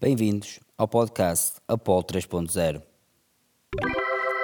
[0.00, 2.80] Bem-vindos ao podcast Apolo 3.0.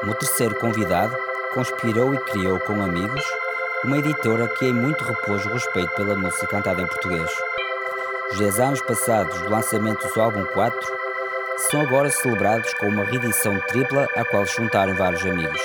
[0.02, 1.16] O meu terceiro convidado
[1.54, 3.24] conspirou e criou com amigos
[3.84, 7.30] uma editora que em muito repôs o respeito pela música cantada em português.
[8.32, 10.76] Os 10 anos passados do lançamento do álbum 4
[11.70, 15.62] são agora celebrados com uma reedição tripla à qual juntaram vários amigos.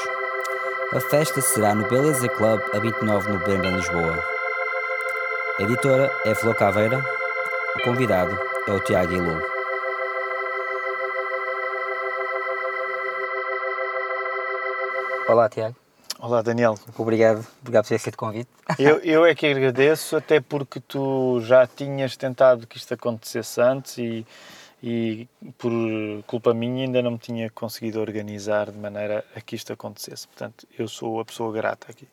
[0.94, 4.24] A festa será no Beleza Club a 29 de novembro em Lisboa.
[5.58, 7.04] A editora é Flor Caveira,
[7.80, 9.59] o convidado é o Tiago Ilou.
[15.29, 15.75] Olá, Tiago.
[16.18, 16.74] Olá, Daniel.
[16.97, 18.50] Obrigado, obrigado por ter feito o convite.
[18.79, 24.00] Eu, eu é que agradeço, até porque tu já tinhas tentado que isto acontecesse antes
[24.00, 24.25] e,
[24.82, 25.71] e por
[26.25, 30.28] culpa minha ainda não me tinha conseguido organizar de maneira a que isto acontecesse.
[30.28, 32.08] Portanto, eu sou a pessoa grata aqui.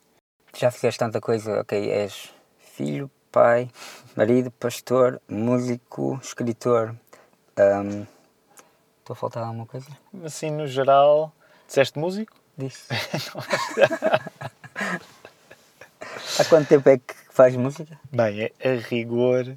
[0.54, 1.90] Já fizeste tanta coisa, ok?
[1.90, 3.70] És filho, pai,
[4.14, 6.94] marido, pastor, músico, escritor.
[7.58, 8.04] Um,
[8.98, 9.88] estou a faltar alguma coisa?
[10.22, 11.32] Assim, no geral,
[11.66, 12.44] disseste músico?
[12.56, 12.86] Disse.
[16.38, 17.98] Há quanto tempo é que faz música?
[18.10, 19.56] Bem, é a rigor,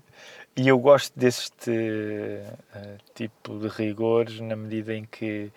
[0.56, 5.52] e eu gosto deste uh, tipo de rigores na medida em que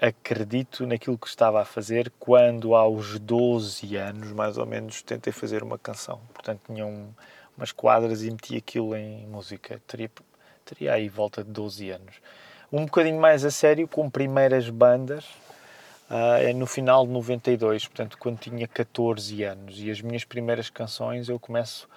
[0.00, 5.62] acredito naquilo que estava a fazer quando aos 12 anos, mais ou menos, tentei fazer
[5.62, 6.20] uma canção.
[6.32, 7.08] Portanto, tinha um,
[7.56, 9.80] umas quadras e meti aquilo em música.
[9.86, 10.10] Teria,
[10.64, 12.14] teria aí volta de 12 anos.
[12.72, 15.26] Um bocadinho mais a sério, com primeiras bandas,
[16.10, 19.78] uh, no final de 92, portanto, quando tinha 14 anos.
[19.78, 21.88] E as minhas primeiras canções eu começo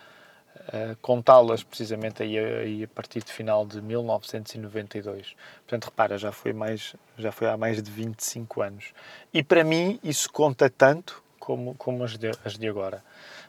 [0.67, 5.35] a contá-las precisamente aí, aí, a partir do final de 1992.
[5.65, 8.93] Portanto, repara, já foi, mais, já foi há mais de 25 anos.
[9.33, 13.03] E para mim isso conta tanto como, como as, de, as de agora.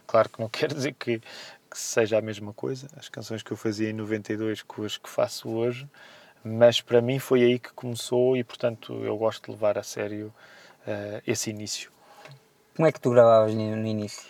[0.07, 3.57] Claro que não quer dizer que, que seja a mesma coisa, as canções que eu
[3.57, 5.87] fazia em 92 com as que faço hoje,
[6.43, 10.33] mas para mim foi aí que começou e, portanto, eu gosto de levar a sério
[10.87, 11.91] uh, esse início.
[12.75, 14.27] Como é que tu gravavas no, no início,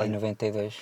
[0.00, 0.74] em 92?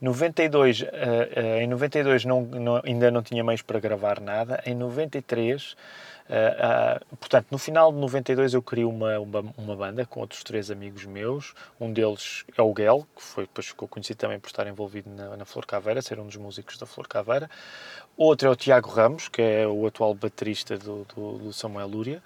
[0.00, 4.62] 92, uh, uh, em 92 não, não, ainda não tinha meios para gravar nada.
[4.66, 10.20] Em 93, uh, portanto, no final de 92 eu criei uma, uma, uma, banda com
[10.20, 11.54] outros três amigos meus.
[11.80, 15.36] Um deles é o Guel, que foi depois ficou conhecido também por estar envolvido na,
[15.36, 17.48] na Flor Caveira, ser um dos músicos da Flor Caveira.
[18.16, 22.22] Outro é o Tiago Ramos, que é o atual baterista do, do, do Samuel Lúria.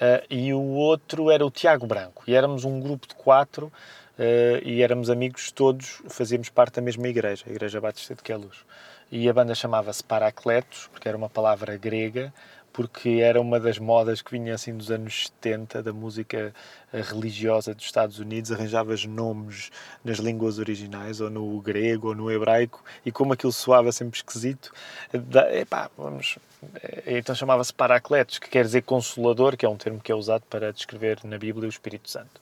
[0.00, 2.22] Uh, e o outro era o Tiago Branco.
[2.26, 7.06] E éramos um grupo de quatro uh, e éramos amigos todos, fazíamos parte da mesma
[7.06, 8.64] igreja, a Igreja Batista de Queluz.
[9.12, 12.32] E a banda chamava-se Paracletos, porque era uma palavra grega,
[12.72, 16.54] porque era uma das modas que vinha assim dos anos 70 da música
[16.92, 19.70] religiosa dos Estados Unidos, arranjavas nomes
[20.04, 24.72] nas línguas originais, ou no grego, ou no hebraico, e como aquilo soava sempre esquisito,
[25.12, 26.38] da, epá, vamos,
[26.82, 30.42] eh, então chamava-se Paracletos, que quer dizer consolador, que é um termo que é usado
[30.50, 32.40] para descrever na Bíblia o Espírito Santo.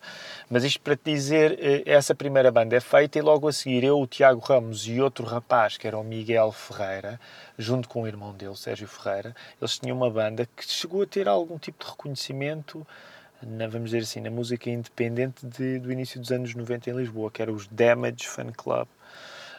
[0.50, 3.84] Mas isto para te dizer, eh, essa primeira banda é feita e logo a seguir
[3.84, 7.20] eu, o Tiago Ramos e outro rapaz, que era o Miguel Ferreira,
[7.58, 11.28] junto com o irmão dele, Sérgio Ferreira, eles tinham uma banda que chegou a ter
[11.28, 12.86] algum tipo de reconhecimento
[13.42, 17.30] na, vamos dizer assim, na música independente de, do início dos anos 90 em Lisboa,
[17.30, 18.88] que era os Damage Fan Club.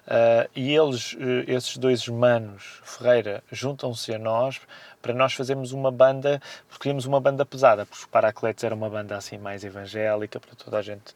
[0.07, 4.59] Uh, e eles, uh, esses dois manos, Ferreira, juntam-se a nós
[5.01, 8.90] para nós fazermos uma banda, porque queríamos uma banda pesada, porque os Paracletos era uma
[8.90, 11.16] banda assim mais evangélica, para toda a gente,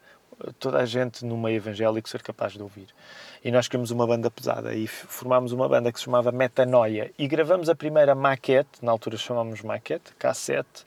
[0.59, 2.88] toda a gente no meio evangélico ser capaz de ouvir.
[3.44, 7.28] E nós queríamos uma banda pesada e formámos uma banda que se chamava Metanoia e
[7.28, 10.85] gravamos a primeira maquete, na altura chamámos maquete, cassete,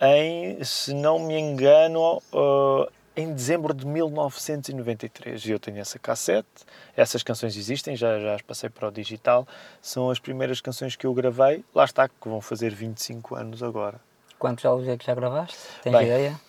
[0.00, 5.44] em, se não me engano, uh, em dezembro de 1993.
[5.44, 6.48] E eu tenho essa cassete,
[6.96, 9.46] essas canções existem, já, já as passei para o digital,
[9.82, 14.00] são as primeiras canções que eu gravei, lá está, que vão fazer 25 anos agora.
[14.38, 15.56] Quantos álbuns é que já gravaste?
[15.82, 16.40] Tens Bem, ideia?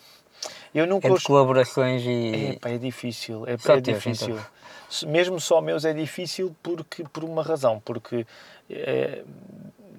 [0.73, 1.23] Eu nunca Entre os...
[1.23, 2.57] colaborações e.
[2.61, 4.35] é difícil, é, é difícil.
[4.35, 5.11] Então.
[5.11, 8.25] Mesmo só meus é difícil porque, por uma razão, porque
[8.69, 9.23] é,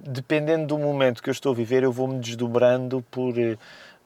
[0.07, 3.57] dependendo do momento que eu estou a viver, eu vou-me desdobrando por, eh,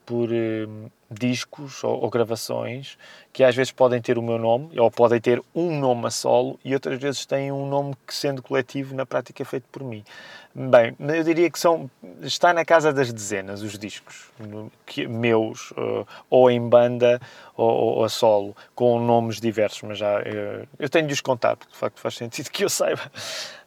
[0.04, 0.66] por eh,
[1.10, 2.98] discos ou, ou, gravações
[3.32, 6.58] que às vezes podem ter o meu nome, ou podem ter um nome a solo,
[6.64, 10.04] e outras vezes têm um nome que, sendo coletivo, na prática é feito por mim.
[10.54, 11.90] Bem, eu diria que são,
[12.22, 14.30] está na casa das dezenas os discos
[14.86, 17.20] que, meus, uh, ou em banda
[17.54, 20.22] ou, ou, a solo, com nomes diversos, mas já
[20.78, 23.10] eu tenho de os contar, porque de facto faz sentido que eu saiba,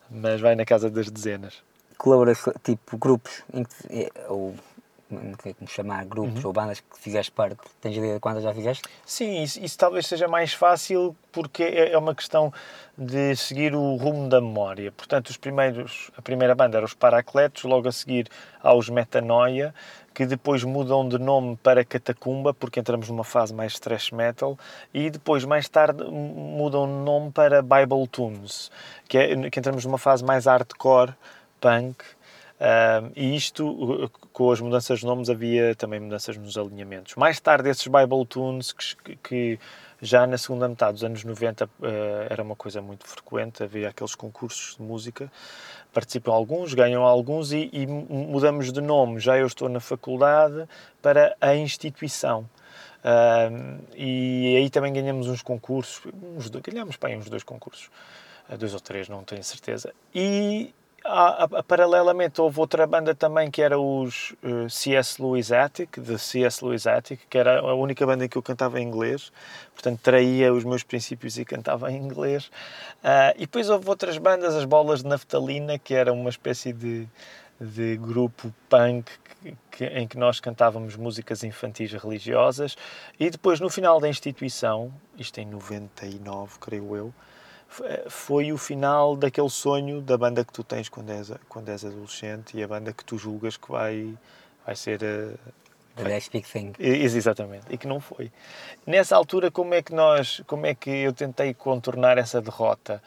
[0.09, 1.68] mas vai na casa das dezenas
[1.99, 3.43] colaborações, tipo grupos,
[3.89, 4.55] é, ou
[5.11, 6.47] não sei como chamar, grupos uhum.
[6.47, 8.83] ou bandas que fizeste parte, tens ideia de quantas já fizeste?
[9.05, 12.53] Sim, isso, isso, talvez seja mais fácil porque é, é uma questão
[12.97, 14.91] de seguir o rumo da memória.
[14.91, 18.27] Portanto, os primeiros, a primeira banda era os Paracletos, logo a seguir
[18.61, 19.73] aos Metanoia,
[20.13, 24.59] que depois mudam de nome para Catacumba, porque entramos numa fase mais thrash metal,
[24.93, 28.69] e depois, mais tarde, mudam de nome para Bible Tunes,
[29.07, 31.13] que, é, que entramos numa fase mais hardcore,
[31.59, 32.03] punk,
[32.59, 37.15] uh, e isto, com as mudanças de nomes, havia também mudanças nos alinhamentos.
[37.15, 39.59] Mais tarde, esses Bible Tunes, que, que
[40.01, 43.89] já na segunda metade dos anos 90 uh, eh, era uma coisa muito frequente, havia
[43.89, 45.31] aqueles concursos de música,
[45.91, 49.19] participam alguns, ganham alguns e, e, mudamos de nome.
[49.19, 50.67] Já eu estou na faculdade
[51.01, 52.49] para a instituição.
[53.95, 56.01] E aí também ganhamos uns concursos,
[56.37, 57.89] uns, ganhamos bem uns dois concursos,
[58.49, 59.93] uh, dois ou três, não tenho certeza.
[60.13, 60.73] E
[61.03, 65.21] a, a, paralelamente houve outra banda também que era os uh, eh, C.S.
[65.21, 66.63] Lewis Attic, de C.S.
[66.63, 69.31] Lewis Attic, que era a única banda em que eu cantava em inglês,
[69.73, 72.47] portanto traía os meus princípios e cantava em inglês.
[73.03, 77.07] Uh, e depois houve outras bandas, as Bolas de Naftalina, que era uma espécie de,
[77.59, 79.09] de grupo punk
[79.41, 82.75] que, que, em que nós cantávamos músicas infantis religiosas.
[83.19, 87.13] E depois, no final da instituição, isto em 99, creio eu,
[88.07, 92.57] foi o final daquele sonho da banda que tu tens quando és, quando és adolescente
[92.57, 94.17] e a banda que tu julgas que vai,
[94.65, 95.01] vai ser.
[95.03, 95.37] Uh,
[95.95, 96.73] The next big thing.
[96.79, 98.31] Exatamente, e que não foi.
[98.87, 103.03] Nessa altura, como é que nós, como é que eu tentei contornar essa derrota?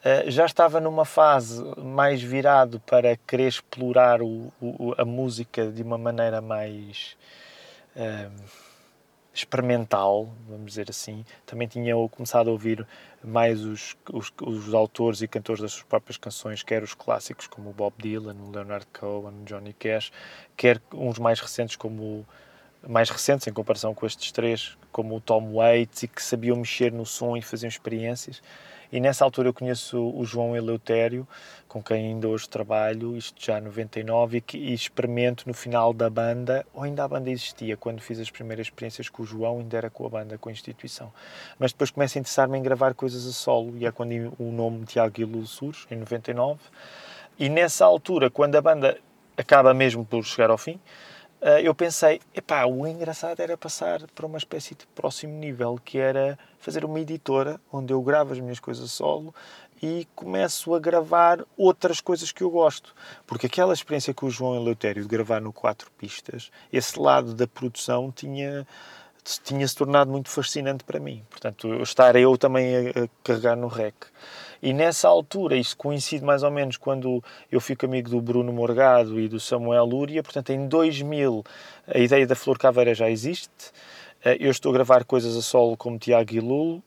[0.00, 5.82] Uh, já estava numa fase mais virado para querer explorar o, o, a música de
[5.82, 7.16] uma maneira mais.
[7.96, 8.30] Uh,
[9.34, 11.24] experimental, vamos dizer assim.
[11.44, 12.86] Também tinha começado a ouvir
[13.24, 17.70] mais os, os, os, autores e cantores das suas próprias canções, quer os clássicos como
[17.70, 20.12] o Bob Dylan, o Leonard Cohen, o Johnny Cash,
[20.56, 22.26] quer uns mais recentes como
[22.86, 26.92] mais recentes em comparação com estes três, como o Tom Waits e que sabiam mexer
[26.92, 28.42] no som e faziam experiências.
[28.94, 31.26] E nessa altura eu conheço o João Eleutério,
[31.66, 35.92] com quem ainda hoje trabalho, isto já em 99, e, que, e experimento no final
[35.92, 39.58] da banda, ou ainda a banda existia, quando fiz as primeiras experiências com o João,
[39.58, 41.12] ainda era com a banda, com a instituição.
[41.58, 44.86] Mas depois começo a interessar-me em gravar coisas a solo, e é quando o nome
[44.86, 46.60] Tiago Guilul surge, em 99.
[47.36, 48.96] E nessa altura, quando a banda
[49.36, 50.78] acaba mesmo por chegar ao fim,
[51.62, 56.38] eu pensei, epá, o engraçado era passar para uma espécie de próximo nível, que era
[56.58, 59.34] fazer uma editora onde eu gravo as minhas coisas solo
[59.82, 62.94] e começo a gravar outras coisas que eu gosto.
[63.26, 67.46] Porque aquela experiência com o João Eleutério de gravar no quatro pistas, esse lado da
[67.46, 68.66] produção tinha
[69.42, 71.24] tinha se tornado muito fascinante para mim.
[71.30, 73.94] Portanto, estar eu também a, a carregar no rec.
[74.64, 77.22] E nessa altura, isso coincide mais ou menos quando
[77.52, 81.44] eu fico amigo do Bruno Morgado e do Samuel Lúria, portanto, em 2000
[81.86, 83.50] a ideia da Flor Caveira já existe.
[84.24, 86.82] Eh, eu estou a gravar coisas a solo como Tiago e Lul.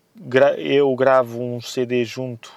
[0.57, 2.51] Eu gravo um CD junto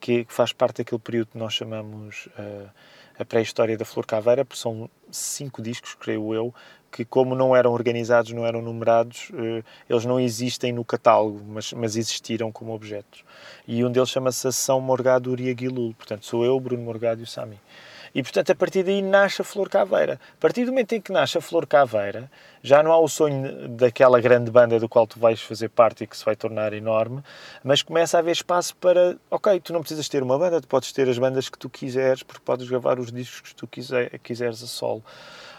[0.00, 2.68] que faz parte daquele período que nós chamamos uh,
[3.16, 6.52] a pré-história da Flor Caveira, porque são cinco discos, creio eu,
[6.94, 11.72] que como não eram organizados, não eram numerados, uh, eles não existem no catálogo, mas,
[11.72, 13.24] mas existiram como objetos.
[13.66, 17.26] E um deles chama-se São Morgado Uria Guilul, portanto sou eu, Bruno Morgado e o
[17.26, 17.58] Sami.
[18.14, 20.20] E, portanto, a partir daí nasce a Flor Caveira.
[20.34, 22.30] A partir do momento em que nasce a Flor Caveira,
[22.62, 26.06] já não há o sonho daquela grande banda do qual tu vais fazer parte e
[26.06, 27.24] que se vai tornar enorme,
[27.64, 30.92] mas começa a haver espaço para, ok, tu não precisas ter uma banda, tu podes
[30.92, 34.62] ter as bandas que tu quiseres, porque podes gravar os discos que tu quiser, quiseres
[34.62, 35.02] a solo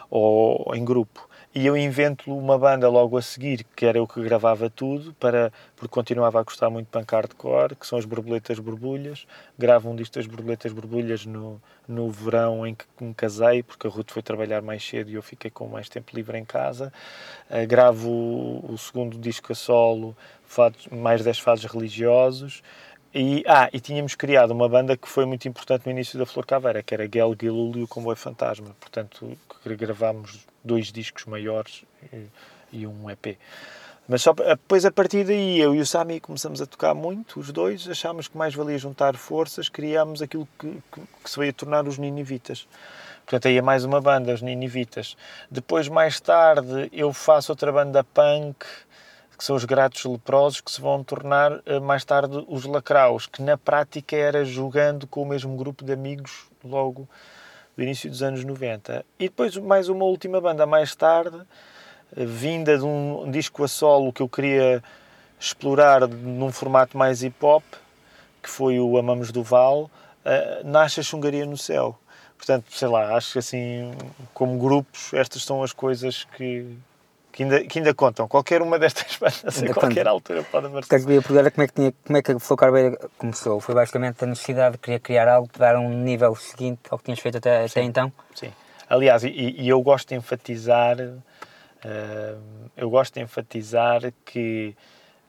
[0.09, 4.21] ou em grupo e eu invento uma banda logo a seguir, que era eu que
[4.21, 8.59] gravava tudo, para, porque continuava a gostar muito de punk hardcore, que são as Borboletas
[8.59, 9.25] Borbulhas.
[9.57, 13.89] Gravo um disco das Borboletas Borbulhas no, no verão em que me casei, porque a
[13.89, 16.91] Ruth foi trabalhar mais cedo e eu fiquei com mais tempo livre em casa.
[17.49, 20.13] Uh, gravo o, o, segundo disco a solo,
[20.91, 22.61] mais 10 fados religiosos.
[23.17, 26.45] E, ah, e tínhamos criado uma banda que foi muito importante no início da Flor
[26.45, 28.75] Caveira, que era Gel Gilul e o Comboio Fantasma.
[28.77, 32.25] Portanto, gravámos dois discos maiores e,
[32.73, 33.37] e um EP.
[34.05, 37.53] Mas só, depois, a partir daí, eu e o Sami começamos a tocar muito, os
[37.53, 41.53] dois, achámos que mais valia juntar forças, criámos aquilo que, que, que se veio a
[41.53, 42.67] tornar os Ninivitas.
[43.25, 45.15] Portanto, aí é mais uma banda, os Ninivitas.
[45.49, 48.65] Depois, mais tarde, eu faço outra banda punk,
[49.37, 53.41] que são os gratos leprosos, que se vão tornar eh, mais tarde os lacraus, que
[53.41, 57.07] na prática era jogando com o mesmo grupo de amigos logo
[57.75, 59.05] do início dos anos 90.
[59.19, 61.37] E depois mais uma última banda mais tarde,
[62.15, 64.81] eh, vinda de um disco a solo que eu queria
[65.39, 67.63] explorar num formato mais hip hop,
[68.41, 69.83] que foi o Amamos do Val,
[70.23, 71.97] uh, nasce a Chungaria no Céu.
[72.37, 73.91] Portanto, sei lá, acho que assim,
[74.33, 76.77] como grupos, estas são as coisas que,
[77.35, 78.29] que, ainda, que ainda contam.
[78.29, 80.09] Qualquer uma destas bandas, a qualquer conta.
[80.09, 80.85] altura, pode aparecer.
[80.85, 83.09] O que eu queria perguntar como é que, tinha, como é que a Flow Carbeira
[83.17, 83.59] começou?
[83.59, 87.03] Foi basicamente a necessidade de querer criar algo para dar um nível seguinte ao que
[87.03, 88.11] tinhas feito até, até então?
[88.33, 88.53] Sim.
[88.89, 92.41] Aliás, e, e eu gosto de enfatizar, uh,
[92.77, 94.73] eu gosto de enfatizar que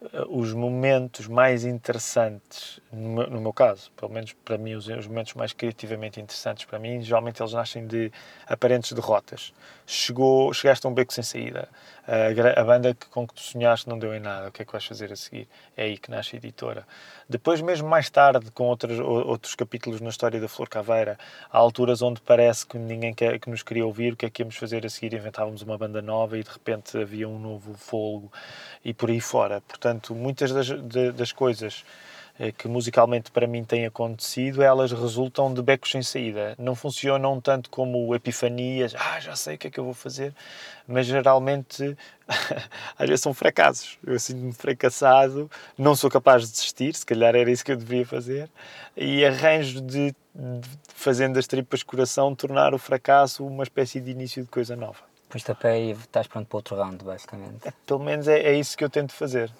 [0.00, 4.86] uh, os momentos mais interessantes, no meu, no meu, caso, pelo menos para mim, os,
[4.86, 8.12] os, momentos mais criativamente interessantes para mim, geralmente eles nascem de
[8.46, 9.52] aparentes derrotas.
[9.86, 11.68] Chegou, chegaste a um beco sem saída
[12.06, 14.64] a, a banda que, com que tu sonhaste não deu em nada, o que é
[14.64, 15.48] que vais fazer a seguir?
[15.76, 16.86] É aí que nasce a editora.
[17.28, 21.18] Depois, mesmo mais tarde, com outros, outros capítulos na história da Flor Caveira,
[21.50, 24.42] há alturas onde parece que ninguém quer, que nos queria ouvir, o que é que
[24.42, 25.14] íamos fazer a seguir?
[25.14, 28.30] Inventávamos uma banda nova e de repente havia um novo fogo
[28.84, 29.60] e por aí fora.
[29.62, 31.84] Portanto, muitas das, de, das coisas
[32.56, 36.54] que musicalmente para mim têm acontecido, elas resultam de becos sem saída.
[36.58, 40.34] Não funcionam tanto como epifanias, ah, já sei o que é que eu vou fazer,
[40.86, 41.96] mas geralmente
[42.98, 43.98] às vezes são fracassos.
[44.06, 48.06] Eu sinto-me fracassado, não sou capaz de desistir, se calhar era isso que eu deveria
[48.06, 48.50] fazer,
[48.96, 54.42] e arranjo de, de fazendo das tripas coração, tornar o fracasso uma espécie de início
[54.42, 54.98] de coisa nova.
[55.28, 57.66] Pois-te a pé e estás pronto para outro round, basicamente.
[57.66, 59.50] É, pelo menos é, é isso que eu tento fazer.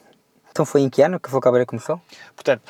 [0.56, 2.00] Então foi em que ano que a Cabeira começou?
[2.34, 2.62] Portanto,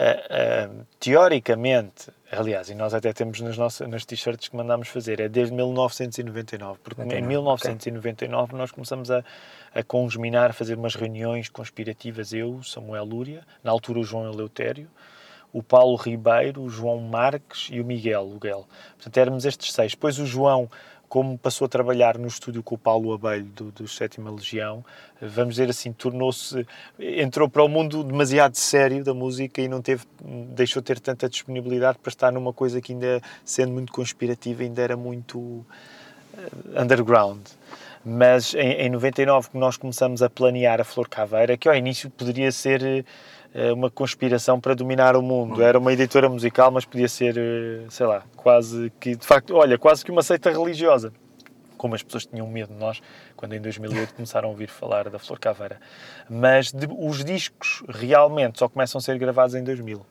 [0.00, 5.20] uh, uh, teoricamente, aliás, e nós até temos nas, nossas, nas t-shirts que mandámos fazer,
[5.20, 8.58] é desde 1999, porque 99, em 1999 okay.
[8.58, 9.22] nós começamos a,
[9.74, 14.88] a congeminar, a fazer umas reuniões conspirativas, eu, Samuel Lúria, na altura o João Eleutério,
[15.52, 18.66] o Paulo Ribeiro, o João Marques e o Miguel Luguel.
[18.96, 19.92] Portanto, éramos estes seis.
[19.92, 20.70] Depois o João
[21.14, 24.84] como passou a trabalhar no estúdio com o Paulo Abelho do, do Sétima Legião,
[25.22, 26.66] vamos dizer assim, tornou-se,
[26.98, 30.02] entrou para o mundo demasiado sério da música e não teve,
[30.48, 34.82] deixou de ter tanta disponibilidade para estar numa coisa que ainda, sendo muito conspirativa, ainda
[34.82, 35.64] era muito
[36.36, 37.42] eh, underground.
[38.04, 42.50] Mas em, em 99 nós começamos a planear a Flor Caveira, que ao início poderia
[42.50, 43.04] ser eh,
[43.72, 45.62] uma conspiração para dominar o mundo.
[45.62, 49.78] Era uma editora musical, mas podia ser, eh, sei lá, quase que, de facto, olha,
[49.78, 51.12] quase que uma seita religiosa.
[51.76, 53.00] Como as pessoas tinham medo de nós
[53.36, 55.80] quando em 2008 começaram a ouvir falar da Flor Caveira.
[56.28, 60.04] Mas de, os discos realmente só começam a ser gravados em 2000.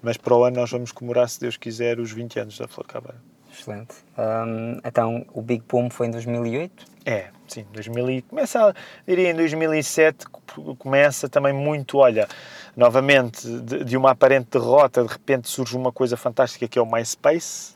[0.00, 2.86] Mas para o ano nós vamos comemorar, se Deus quiser, os 20 anos da Flor
[2.86, 3.33] Caveira.
[3.58, 3.94] Excelente.
[4.18, 6.84] Um, então, o Big Boom foi em 2008?
[7.06, 7.64] É, sim.
[7.72, 8.74] 2000, começa,
[9.06, 10.26] diria em 2007,
[10.78, 12.26] começa também muito, olha,
[12.76, 16.86] novamente, de, de, uma aparente derrota, de repente surge uma coisa fantástica que é o
[16.90, 17.74] MySpace.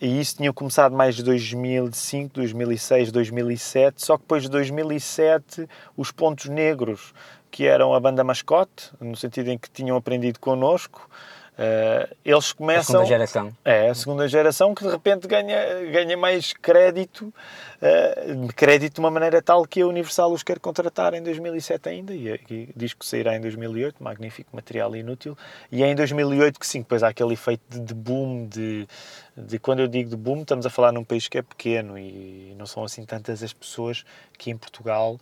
[0.00, 6.10] E isso tinha começado mais de 2005, 2006, 2007, só que depois de 2007 os
[6.10, 7.12] Pontos Negros,
[7.50, 11.10] que eram a banda mascote, no sentido em que tinham aprendido connosco,
[11.58, 12.80] Uh, eles começam.
[12.80, 13.56] A segunda geração.
[13.64, 19.10] É, a segunda geração que de repente ganha, ganha mais crédito, uh, crédito de uma
[19.10, 23.04] maneira tal que a Universal os quer contratar em 2007 ainda, e, e diz que
[23.04, 25.36] sairá em 2008, magnífico material inútil,
[25.70, 28.88] e é em 2008 que sim, depois há aquele efeito de, de boom, de,
[29.36, 32.54] de quando eu digo de boom, estamos a falar num país que é pequeno e
[32.56, 34.02] não são assim tantas as pessoas
[34.38, 35.20] que em Portugal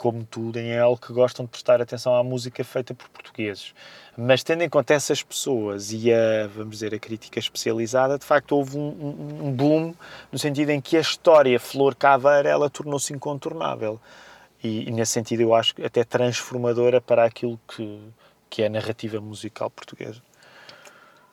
[0.00, 3.74] como tudo, em El, que gostam de prestar atenção à música feita por portugueses.
[4.16, 8.52] Mas tendo em conta essas pessoas e a, vamos dizer, a crítica especializada, de facto
[8.52, 9.94] houve um, um, um boom
[10.32, 14.00] no sentido em que a história Flor Caveira, ela tornou-se incontornável.
[14.64, 18.00] E, e, nesse sentido eu acho até transformadora para aquilo que,
[18.48, 20.22] que é a narrativa musical portuguesa.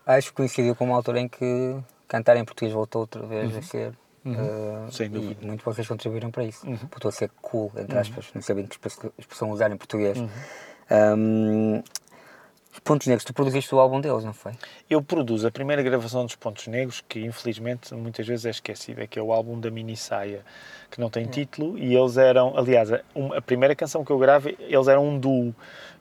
[0.06, 3.60] Acho que coincidiu com uma altura em que cantar em português voltou outra vez uhum.
[3.60, 3.94] a ser
[4.28, 4.88] Uhum.
[4.88, 5.38] Uh, Sem dúvida.
[5.42, 6.68] E muito vocês contribuíram para isso.
[6.68, 6.76] Uhum.
[6.76, 8.02] Voltou a ser cool, entre uhum.
[8.02, 8.26] aspas.
[8.34, 8.78] Não sabem que
[9.18, 10.18] expressão usar em português.
[10.18, 10.30] Uhum.
[10.90, 11.84] Um,
[12.72, 14.54] os Pontos Negros, tu produziste o álbum deles, não foi?
[14.90, 19.18] Eu produzo a primeira gravação dos Pontos Negros, que infelizmente muitas vezes é esquecida, que
[19.18, 20.46] é o álbum da Mini Saia,
[20.90, 23.02] que não tem título, e eles eram, aliás, a,
[23.36, 25.54] a primeira canção que eu gravo, eles eram um duo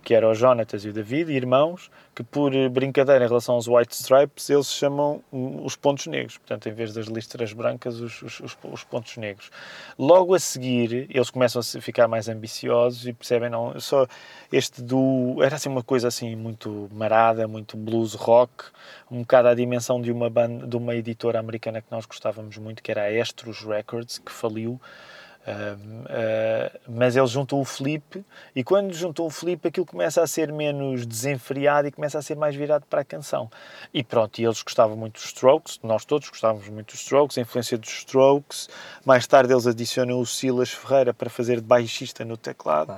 [0.06, 3.92] que era o Jonatas e o David, irmãos, que por brincadeira em relação aos White
[3.92, 6.38] Stripes, eles chamam os pontos negros.
[6.38, 9.50] Portanto, em vez das listras brancas, os, os, os, pontos negros.
[9.98, 14.06] Logo a seguir, eles começam a ficar mais ambiciosos e percebem, não, só
[14.52, 15.42] este do...
[15.42, 18.66] Era assim uma coisa assim muito marada, muito blues rock,
[19.10, 22.80] um bocado à dimensão de uma, banda, de uma editora americana que nós gostávamos muito,
[22.80, 28.92] que era a Estros Records, que faliu, uh, mas ele juntou o flip e quando
[28.92, 32.84] juntou o flip aquilo começa a ser menos desenfreado e começa a ser mais virado
[32.88, 33.50] para a canção.
[33.92, 37.40] E pronto, e eles gostavam muito dos Strokes, nós todos gostávamos muito dos Strokes, a
[37.40, 38.68] influência dos Strokes.
[39.04, 42.96] Mais tarde eles adicionam o Silas Ferreira para fazer de baixista no teclado.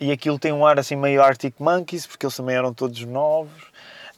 [0.00, 3.69] E aquilo tem um ar assim meio Arctic Monkeys, porque eles também eram todos novos.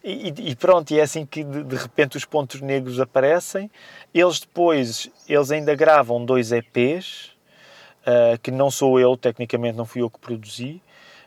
[0.05, 3.71] E, e, pronto, e é assim que de, de, repente os pontos negros aparecem.
[4.13, 7.31] Eles depois, eles ainda gravam dois EPs,
[8.07, 10.83] uh, que não sou eu, tecnicamente não fui eu que produzi,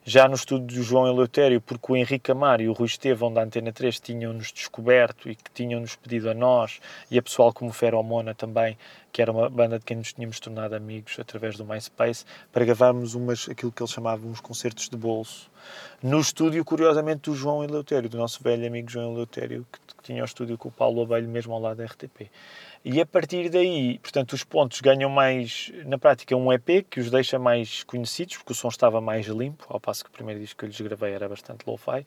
[0.08, 3.42] já no estudo do João Eleutério, porque o Henrique Amar e o Rui Estevão da
[3.42, 8.36] Antena 3 tinham-nos descoberto e que tinham-nos pedido a nós e a pessoal como Feromona
[8.36, 8.78] também,
[9.12, 13.16] que era uma banda de quem nos tínhamos tornado amigos através do MySpace, para gravarmos
[13.16, 15.50] umas, aquilo que eles chamavam uns concertos de bolso.
[16.04, 20.22] No estúdio, curiosamente, do João Eleutério, do nosso velho amigo João Eleutério, que, que tinha
[20.22, 22.30] o estúdio com o Paulo Abelho mesmo ao lado da RTP.
[22.88, 27.10] E a partir daí, portanto, os pontos ganham mais, na prática, um EP que os
[27.10, 30.60] deixa mais conhecidos, porque o som estava mais limpo, ao passo que o primeiro disco
[30.60, 32.06] que eu lhes gravei era bastante lo-fi,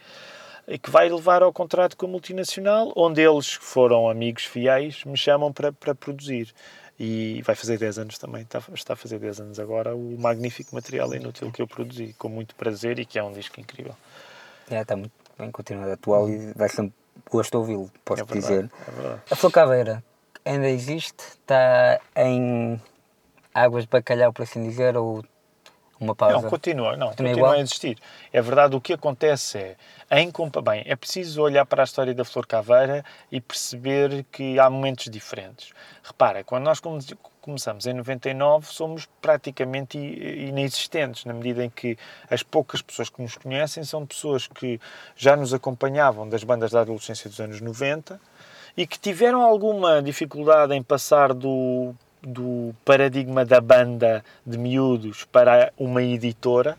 [0.68, 5.16] e que vai levar ao contrato com a multinacional, onde eles foram amigos fiéis, me
[5.16, 6.54] chamam para, para produzir.
[6.96, 10.76] E vai fazer 10 anos também, está, está a fazer 10 anos agora, o magnífico
[10.76, 13.96] material inútil que eu produzi, com muito prazer e que é um disco incrível.
[14.70, 16.94] É, está muito bem continuado atual e vai sempre
[17.28, 18.70] gosto de ouvi-lo, posso é verdade, dizer.
[19.04, 19.32] É.
[19.32, 20.04] A Flor Caveira,
[20.44, 21.22] ainda existe?
[21.22, 22.80] Está em
[23.54, 25.24] águas de bacalhau, por assim dizer, ou
[26.00, 26.42] uma pausa?
[26.42, 27.98] Não, continua, não, Continua continua a existir.
[28.32, 30.30] É verdade, o que acontece é, em,
[30.64, 35.10] bem, é preciso olhar para a história da Flor Caveira e perceber que há momentos
[35.10, 35.72] diferentes.
[36.02, 37.02] Repara, quando nós come-
[37.40, 41.98] começamos em 99, somos praticamente inexistentes, na medida em que
[42.30, 44.80] as poucas pessoas que nos conhecem são pessoas que
[45.16, 48.20] já nos acompanhavam das bandas da adolescência dos anos 90
[48.78, 51.92] e que tiveram alguma dificuldade em passar do,
[52.22, 56.78] do paradigma da banda de miúdos para uma editora.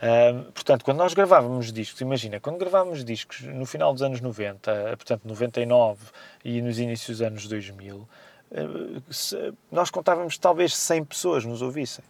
[0.00, 4.70] Ahm, portanto, quando nós gravávamos discos, imagina, quando gravávamos discos no final dos anos 90,
[4.96, 5.98] portanto 99
[6.44, 8.08] e nos inícios dos anos 2000,
[8.52, 8.64] eh,
[9.10, 12.04] se- nós contávamos talvez 100 pessoas nos ouvissem.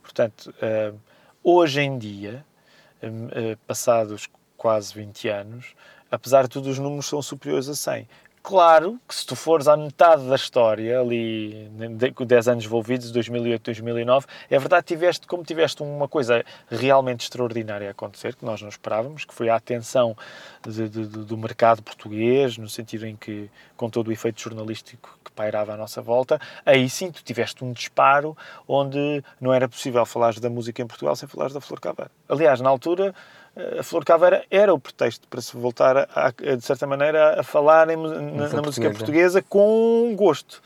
[0.00, 0.96] Portanto, ahm,
[1.44, 2.42] hoje em dia,
[3.02, 5.74] eh, passados quase 20 anos,
[6.10, 8.08] apesar de tudo, os números são superiores a 100.
[8.42, 13.12] Claro que se tu fores à metade da história, ali de- com 10 anos envolvidos,
[13.12, 18.60] 2008, 2009, é verdade tiveste, como tiveste uma coisa realmente extraordinária a acontecer, que nós
[18.60, 20.16] não esperávamos, que foi a atenção
[20.66, 25.30] de- de- do mercado português, no sentido em que, com todo o efeito jornalístico que
[25.30, 30.34] pairava à nossa volta, aí sim tu tiveste um disparo onde não era possível falar
[30.40, 32.10] da música em Portugal sem falar da Flor Caveira.
[32.28, 33.14] Aliás, na altura,
[33.78, 37.42] a Flor Caveira era o pretexto para se voltar, a, a- de certa maneira, a
[37.42, 38.92] falar em na, Música na música portuguesa.
[38.92, 40.62] portuguesa com gosto.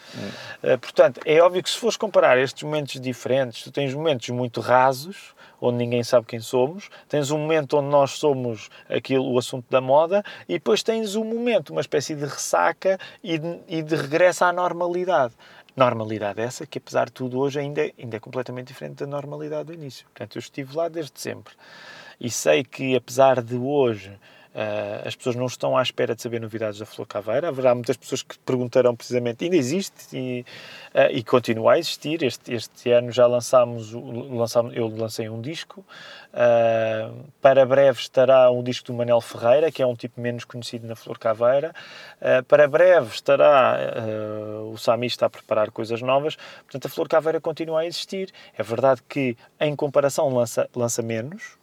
[0.63, 4.61] Eh, portanto, é óbvio que se fores comparar estes momentos diferentes, tu tens momentos muito
[4.61, 9.65] rasos, onde ninguém sabe quem somos, tens um momento onde nós somos aquilo, o assunto
[9.71, 13.97] da moda, e depois tens um momento, uma espécie de ressaca e de, e de
[13.97, 15.33] regresso à normalidade.
[15.77, 19.65] Normalidade essa que, apesar de tudo, hoje ainda, é- ainda é completamente diferente da normalidade
[19.67, 20.07] do início.
[20.07, 21.55] Portanto, eu estive lá desde sempre.
[22.21, 24.19] E sei que, apesar de hoje
[24.59, 27.95] ah, as pessoas não estão à espera de saber novidades da Flor Caveira, haverá muitas
[27.95, 30.47] pessoas que perguntarão precisamente, ainda existe e,
[30.95, 32.23] ah, e continua a existir.
[32.23, 35.85] Este, este ano já lançámos, lançámos, eu lancei um disco.
[36.33, 37.11] ah,
[37.43, 40.97] para breve estará um disco do Manel Ferreira, que é um tipo menos conhecido na
[40.97, 41.75] Flor Caveira.
[42.49, 43.79] Para breve estará,
[44.65, 46.37] o Sami está a preparar coisas novas.
[46.63, 48.33] Portanto, a Flor Caveira continua a existir.
[48.57, 51.59] É verdade que, em comparação, lança, lança menos,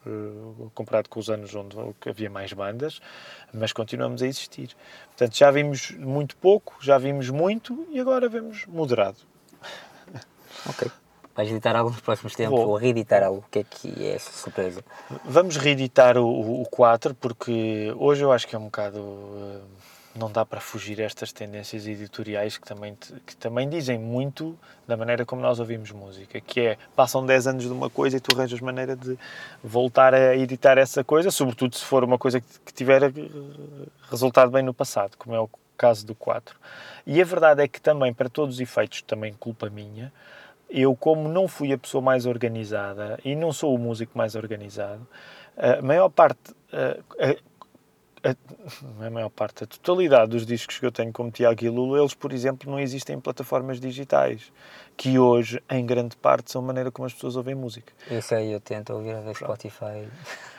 [0.74, 1.76] comparado com os anos onde
[2.08, 3.02] havia mais bandas,
[3.54, 4.76] mas continuamos a existir.
[5.08, 9.18] Portanto, já vimos muito pouco, já vimos muito e agora vemos moderado.
[10.68, 10.92] Ok.
[11.36, 12.70] Vais editar algo nos próximos tempos Vou.
[12.70, 13.40] ou reeditar algo?
[13.40, 14.84] O que é que é essa surpresa?
[15.26, 19.00] Vamos reeditar o, o, o 4, porque hoje eu acho que é um bocado.
[19.00, 22.96] eh, não dá para fugir a estas tendências editoriais que também,
[23.26, 27.64] que também dizem muito da maneira como nós ouvimos música, que é, passam 10 anos
[27.64, 29.18] de uma coisa e tu arranjas maneira de
[29.64, 33.12] voltar a editar essa coisa, sobretudo se for uma coisa que, tiver eh,
[34.10, 36.56] resultado bem no passado, como é o caso do 4.
[37.06, 40.12] E a verdade é que também, para todos os efeitos, também culpa minha,
[40.70, 45.08] eu, como não fui a pessoa mais organizada e não sou o músico mais organizado,
[45.56, 46.56] a maior parte,
[48.24, 52.00] a, a maior parte, a totalidade dos discos que eu tenho como Tiago e Lula,
[52.00, 54.52] eles, por exemplo, não existem em plataformas digitais,
[54.96, 57.92] que hoje, em grande parte, são a maneira como as pessoas ouvem música.
[58.10, 60.08] Eu sei, eu tento ouvir a ver Spotify.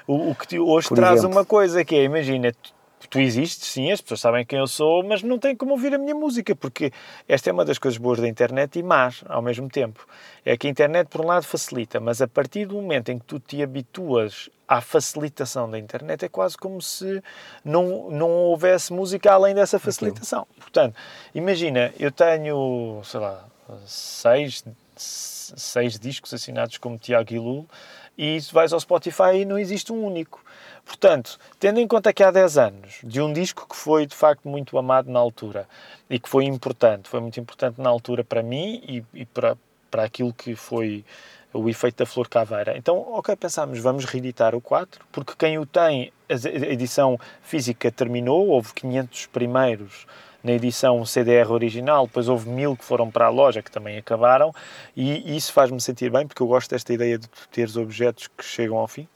[0.06, 1.36] O, o que hoje Por traz exemplo.
[1.36, 2.52] uma coisa que é, imagina,
[3.08, 5.98] tu, existes, sim, as pessoas sabem quem eu sou, mas não têm como ouvir a
[5.98, 6.92] minha música, porque
[7.28, 10.06] esta é uma das coisas boas da internet e más ao mesmo tempo.
[10.44, 13.24] É que a internet, por um lado, facilita, mas a partir do momento em que
[13.24, 17.22] tu te habituas à facilitação da internet, é quase como se
[17.64, 20.46] não, não houvesse música além dessa facilitação.
[20.58, 20.96] Portanto,
[21.34, 23.44] imagina, eu tenho, sei lá,
[23.86, 24.64] seis,
[24.96, 27.66] seis discos assinados como Tiago e Lul
[28.16, 30.43] e vais ao Spotify e não existe um único.
[30.84, 34.48] Portanto, tendo em conta que há 10 anos, de um disco que foi de facto
[34.48, 35.66] muito amado na altura
[36.08, 39.56] e que foi importante, foi muito importante na altura para mim e, e para,
[39.90, 41.04] para aquilo que foi
[41.52, 42.76] o efeito da flor caveira.
[42.76, 48.48] Então, ok, pensámos, vamos reeditar o 4, porque quem o tem, a edição física terminou,
[48.48, 50.06] houve 500 primeiros
[50.42, 54.52] na edição CDR original, depois houve mil que foram para a loja, que também acabaram,
[54.94, 58.76] e isso faz-me sentir bem, porque eu gosto desta ideia de teres objetos que chegam
[58.76, 59.08] ao fim.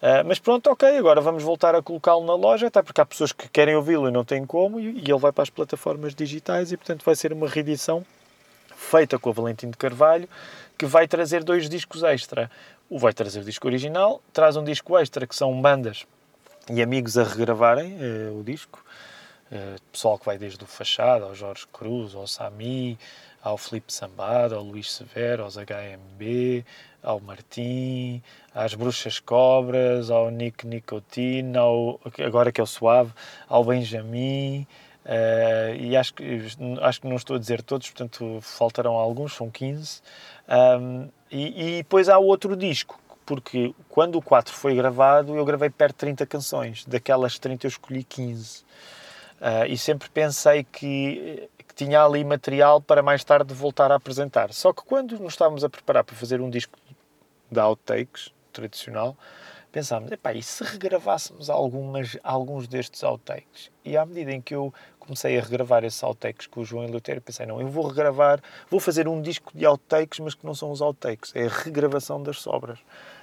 [0.00, 3.32] Uh, mas pronto, ok, agora vamos voltar a colocá-lo na loja, até porque há pessoas
[3.32, 6.72] que querem ouvi-lo e não têm como, e, e ele vai para as plataformas digitais
[6.72, 8.04] e, portanto, vai ser uma reedição
[8.74, 10.26] feita com o Valentim de Carvalho,
[10.78, 12.50] que vai trazer dois discos extra.
[12.88, 16.06] O vai trazer o disco original, traz um disco extra, que são bandas
[16.68, 18.82] e amigos a regravarem uh, o disco.
[19.52, 22.98] Uh, pessoal que vai desde o Fachada, ao Jorge Cruz, ao Sami,
[23.42, 26.64] ao Felipe Sambado, ao Luís Severo, aos HMB,
[27.02, 28.22] ao Martim,
[28.54, 33.12] às Bruxas Cobras, ao Nick Nicotine, ao, agora que é o Suave,
[33.48, 34.66] ao Benjamin,
[35.04, 36.40] uh, e acho que,
[36.82, 40.02] acho que não estou a dizer todos, portanto faltarão alguns, são 15.
[40.48, 45.70] Um, e, e depois há outro disco, porque quando o 4 foi gravado, eu gravei
[45.70, 48.60] perto de 30 canções, daquelas 30 eu escolhi 15.
[48.60, 48.64] Uh,
[49.42, 51.48] ah, e sempre pensei que
[51.84, 54.52] tinha ali material para mais tarde voltar a apresentar.
[54.52, 56.78] Só que quando nos estávamos a preparar para fazer um disco
[57.50, 59.16] de outtakes, tradicional,
[59.70, 63.70] pensámos, epá, e se regravássemos algumas, alguns destes outtakes?
[63.84, 67.22] E à medida em que eu comecei a regravar esses outtakes com o João Eleutério,
[67.22, 70.70] pensei, não, eu vou regravar, vou fazer um disco de outtakes, mas que não são
[70.70, 72.78] os outtakes, é a regravação das sobras.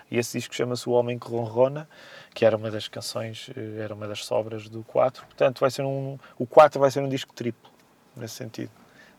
[0.10, 1.88] E esse disco chama-se O Homem que Ronrona,
[2.34, 5.26] que era uma das canções, eh, era uma das sobras do 4.
[5.26, 7.70] Portanto, vai ser um, o 4 vai ser um disco triplo
[8.16, 8.72] nesse sentido.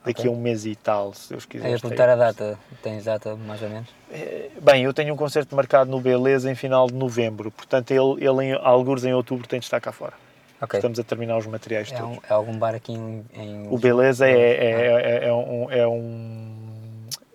[0.05, 0.31] Daqui okay.
[0.31, 1.69] a um mês e tal, se Deus quiser.
[1.69, 3.89] É apontar a data, tens data mais ou menos?
[4.09, 8.25] É, bem, eu tenho um concerto marcado no Beleza em final de novembro, portanto ele,
[8.25, 10.13] ele em, alguns em outubro tem de estar cá fora.
[10.61, 10.77] Okay.
[10.77, 12.17] Estamos a terminar os materiais é todos.
[12.17, 13.25] Um, é algum bar aqui em...
[13.33, 13.67] em...
[13.69, 15.71] O Beleza é, é, é, é, um...
[15.71, 16.55] É, um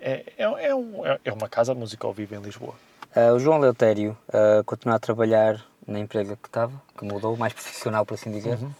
[0.01, 2.75] é, é, um, é uma casa musical viva em Lisboa.
[3.17, 7.53] Uh, o João Leutério uh, continua a trabalhar na empresa que estava, que mudou, mais
[7.53, 8.59] profissional, por assim dizer.
[8.59, 8.71] Uhum.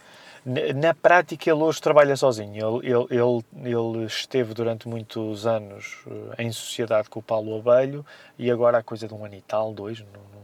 [0.45, 2.79] Na prática, ele hoje trabalha sozinho.
[2.83, 8.05] Ele, ele, ele, ele, esteve durante muitos anos eh, em sociedade com o Paulo Abelho
[8.37, 10.34] e agora, há coisa de um ano e tal, dois, não,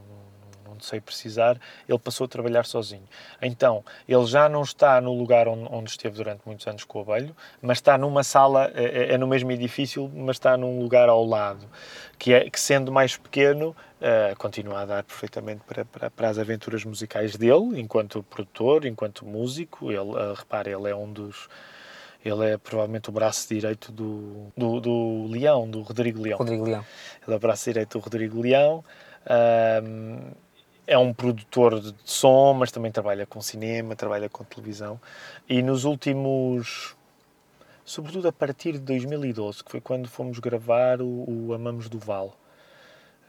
[0.72, 1.58] não, não sei precisar,
[1.88, 3.04] ele passou a trabalhar sozinho.
[3.40, 7.02] Então, ele já não está no lugar onde, onde esteve durante muitos anos com o
[7.02, 11.08] Abelho, mas está numa sala, é, é, é no mesmo edifício, mas está num lugar
[11.08, 11.66] ao lado,
[12.18, 16.38] que, é, que sendo mais pequeno, uh, continua a dar perfeitamente para, para, para, as
[16.38, 19.90] aventuras musicais dele, enquanto produtor, enquanto músico.
[19.90, 21.48] Ele, uh, repare, ele é um dos.
[22.24, 26.38] Ele é provavelmente o braço direito do, do, do Leão, do Rodrigo Leão.
[26.38, 26.84] Rodrigo Leão.
[27.26, 28.84] Ele é o braço direito do Rodrigo Leão.
[29.26, 30.32] Uh,
[30.86, 35.00] é um produtor de som, mas também trabalha com cinema, trabalha com televisão.
[35.48, 36.96] E nos últimos
[37.84, 42.34] sobretudo a partir de 2012, que foi quando fomos gravar o, o Amamos do Val.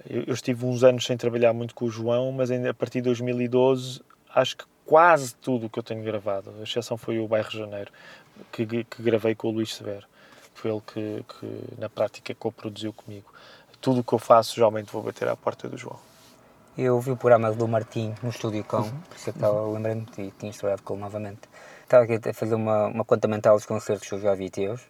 [0.10, 3.06] Eu, eu, estive uns anos sem trabalhar muito com o João, mas a partir de
[3.06, 4.02] 2012
[4.34, 7.92] acho que quase tudo o que eu tenho gravado, a exceção foi o Bairro Janeiro,
[8.52, 10.06] que, que gravei com o Luís Severo.
[10.54, 13.32] Foi ele que, que na prática co-produziu comigo.
[13.82, 16.00] Tudo o que eu faço, geralmente vou bater à porta do João.
[16.76, 18.90] Eu vi o programa do Martim no Estúdio Com, uhum.
[18.90, 19.74] por isso é que uhum.
[19.74, 21.42] lembrei-me e tinha estudado com ele novamente.
[21.84, 24.82] Estava aqui a fazer uma, uma conta mental dos concertos que eu já vi teus.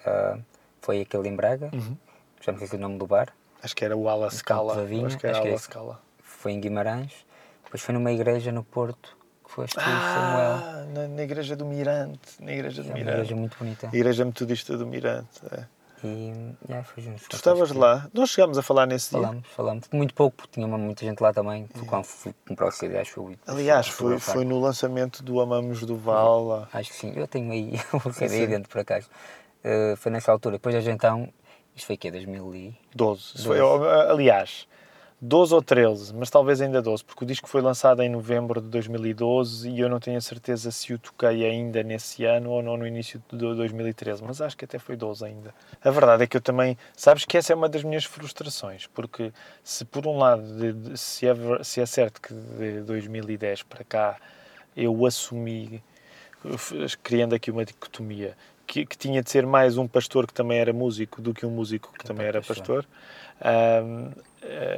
[0.00, 0.42] Uh,
[0.80, 1.96] foi aquele em Braga, uhum.
[2.40, 3.32] já me sei o nome do bar.
[3.62, 4.74] Acho que era o Ala Scala.
[5.06, 6.00] Acho que era Ala Scala.
[6.22, 7.12] Foi em Guimarães.
[7.64, 10.86] Depois foi numa igreja no Porto, que foste tu, ah, Samuel.
[10.92, 12.42] Na, na igreja do Mirante.
[12.42, 13.10] Na igreja do é Mirante.
[13.10, 13.90] Uma igreja muito bonita.
[13.92, 15.64] Igreja metodista do Mirante, é.
[16.04, 17.26] E yeah, foi juntos.
[17.28, 18.08] Tu estavas lá?
[18.12, 19.50] Nós chegámos a falar nesse falamos, dia?
[19.54, 19.88] Falamos, falamos.
[19.92, 21.66] Muito pouco, porque tinha muita gente lá também.
[21.66, 21.90] Foi yeah.
[21.90, 25.96] quando fui comprar o CD, acho que Aliás, foi, foi no lançamento do Amamos do
[25.96, 26.46] Val.
[26.46, 26.68] Lá.
[26.72, 27.12] Acho que sim.
[27.16, 29.08] Eu tenho aí o CD dentro, por acaso.
[29.64, 30.56] Uh, foi nessa altura.
[30.56, 31.28] Depois a gente então
[31.78, 32.74] isto foi que 2012?
[32.92, 33.44] 12.
[33.44, 33.60] Foi,
[34.10, 34.66] aliás,
[35.20, 38.68] 12 ou 13, mas talvez ainda 12, porque o disco foi lançado em novembro de
[38.68, 42.76] 2012 e eu não tenho a certeza se o toquei ainda nesse ano ou não
[42.76, 45.52] no início de 2013, mas acho que até foi 12 ainda.
[45.82, 49.32] A verdade é que eu também, sabes que essa é uma das minhas frustrações, porque
[49.64, 53.82] se por um lado, de, de, se, é, se é certo que de 2010 para
[53.82, 54.16] cá
[54.76, 55.82] eu assumi,
[57.02, 58.36] criando aqui uma dicotomia,
[58.68, 61.50] que, que, tinha de ser mais um pastor que também era músico do que um
[61.50, 62.86] músico que, que também era pastor.
[63.42, 64.10] Um,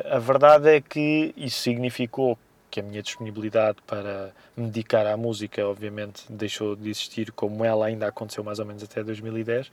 [0.08, 2.38] a verdade é que isso significou
[2.70, 7.86] que a minha disponibilidade para me dedicar à música, obviamente, deixou de existir como ela
[7.86, 9.72] ainda aconteceu mais ou menos até 2010.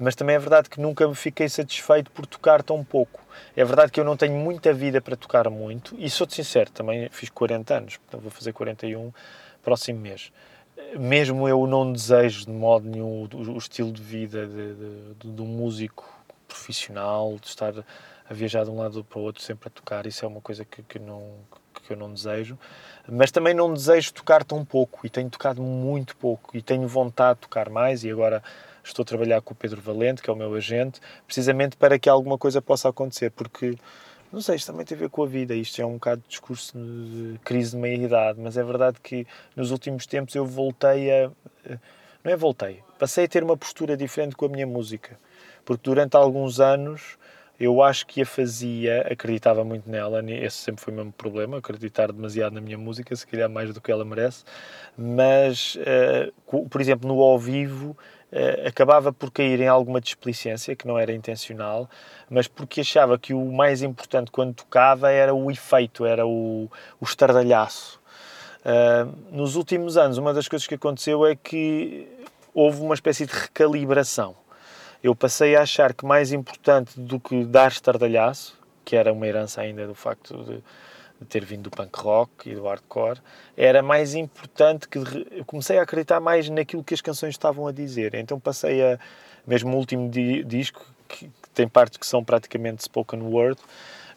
[0.00, 3.20] Mas também é verdade que nunca me fiquei satisfeito por tocar tão pouco.
[3.56, 7.08] É verdade que eu não tenho muita vida para tocar muito, e sou-te sincero, também
[7.10, 9.12] fiz 40 anos, vou fazer 41
[9.62, 10.32] próximo mês.
[10.98, 15.42] Mesmo eu não desejo de modo nenhum o, o estilo de vida de, de, de
[15.42, 16.08] um músico
[16.46, 17.72] profissional, de estar
[18.28, 20.64] a viajar de um lado para o outro sempre a tocar, isso é uma coisa
[20.64, 21.34] que, que, não,
[21.82, 22.58] que eu não desejo.
[23.08, 27.40] Mas também não desejo tocar tão pouco, e tenho tocado muito pouco, e tenho vontade
[27.40, 28.42] de tocar mais, e agora
[28.82, 32.08] estou a trabalhar com o Pedro Valente, que é o meu agente, precisamente para que
[32.08, 33.76] alguma coisa possa acontecer, porque
[34.34, 35.54] não sei, isto também tem a ver com a vida.
[35.54, 39.70] Isto é um bocado de discurso de crise de meia-idade, mas é verdade que nos
[39.70, 41.30] últimos tempos eu voltei a.
[42.22, 45.18] Não é voltei, passei a ter uma postura diferente com a minha música,
[45.64, 47.18] porque durante alguns anos
[47.60, 52.10] eu acho que a fazia, acreditava muito nela, esse sempre foi o mesmo problema, acreditar
[52.10, 54.42] demasiado na minha música, se calhar mais do que ela merece,
[54.96, 57.96] mas, uh, por exemplo, no ao vivo,
[58.66, 61.88] acabava por cair em alguma displicência, que não era intencional,
[62.28, 66.70] mas porque achava que o mais importante quando tocava era o efeito, era o,
[67.00, 68.00] o estardalhaço.
[68.64, 72.08] Uh, nos últimos anos, uma das coisas que aconteceu é que
[72.54, 74.34] houve uma espécie de recalibração
[75.04, 79.60] eu passei a achar que mais importante do que dar estardalhaço, que era uma herança
[79.60, 80.64] ainda do facto de,
[81.24, 83.20] ter vindo do punk rock e do hardcore,
[83.56, 87.72] era mais importante que eu comecei a acreditar mais naquilo que as canções estavam a
[87.72, 88.14] dizer.
[88.14, 88.98] Então passei a,
[89.46, 93.60] mesmo o último di, disco, que, que, tem partes que são praticamente spoken word,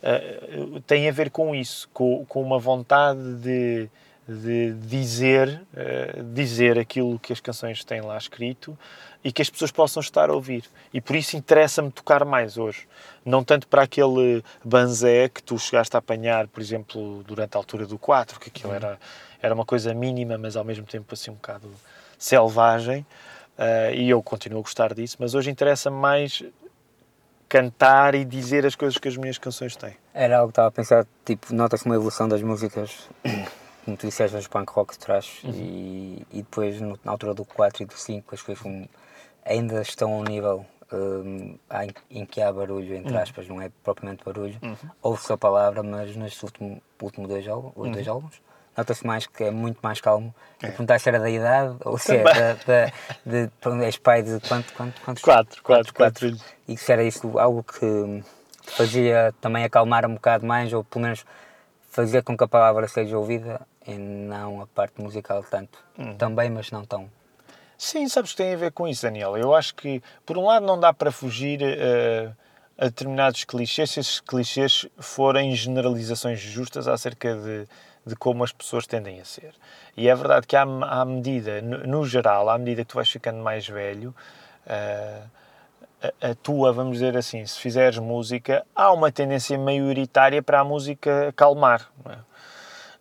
[0.04, 3.90] uh, tem a ver com isso, com, com uma vontade de
[4.28, 8.78] de dizer, uh, dizer aquilo que as canções têm lá escrito
[9.24, 10.64] e que as pessoas possam estar a ouvir.
[10.94, 12.88] E por isso interessa-me tocar mais hoje.
[13.26, 17.86] Não tanto para aquele banzé que tu chegaste a apanhar, por exemplo, durante a altura
[17.86, 19.00] do 4, que aquilo era,
[19.42, 21.70] era uma coisa mínima, mas ao mesmo tempo assim um bocado
[22.18, 23.06] selvagem.
[23.58, 26.44] Uh, e eu continuo a gostar disso, mas hoje interessa-me mais
[27.50, 29.96] cantar e dizer as coisas que as minhas canções têm.
[30.14, 33.10] Era algo que estava a pensar, tipo, nota-se uma evolução das músicas
[33.88, 35.52] como tu disseste, os punk rock de trás uhum.
[35.54, 38.66] e, e depois no, na altura do 4 e do 5 as coisas
[39.46, 43.22] ainda estão a um nível um, em, em, que há barulho, entre uhum.
[43.22, 44.76] aspas, não é propriamente barulho, uhum.
[45.02, 47.92] ouve-se a palavra, mas nestes últimos último dois, álbuns, uhum.
[47.92, 48.42] dois álbuns
[48.76, 50.36] nota-se mais que é muito mais calmo.
[50.62, 50.68] É.
[50.68, 52.92] Perguntar se era da idade ou se é da, da,
[53.26, 55.24] de, de, és pai de quanto, quanto, quantos?
[55.24, 56.30] Quatro, quatro, quatro.
[56.30, 56.46] quatro.
[56.68, 58.24] E se era isso algo que
[58.62, 61.26] fazia também acalmar um bocado mais, ou pelo menos
[61.90, 65.80] fazer com que a palavra seja ouvida e não a parte musical tanto.
[65.98, 66.16] Hum.
[66.16, 67.10] Também, mas não tão.
[67.78, 69.38] Sim, sabes que tem a ver com isso, Daniel.
[69.38, 72.36] Eu acho que, por um lado, não dá para fugir uh,
[72.78, 77.68] a determinados clichês se esses clichês forem generalizações justas acerca de,
[78.06, 79.54] de como as pessoas tendem a ser.
[79.96, 83.10] E é verdade que, à, à medida, no, no, geral, à medida que tu vais
[83.10, 84.14] ficando mais velho,
[84.66, 85.30] uh,
[86.02, 90.64] a, a, tua, vamos dizer assim, se fizeres música, há uma tendência maioritária para a
[90.64, 91.90] música calmar.
[92.04, 92.18] Não é?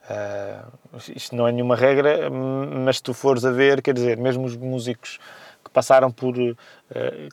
[0.09, 4.45] Uh, isto não é nenhuma regra, mas se tu fores a ver, quer dizer, mesmo
[4.45, 5.19] os músicos
[5.64, 6.37] que passaram por.
[6.38, 6.55] Uh,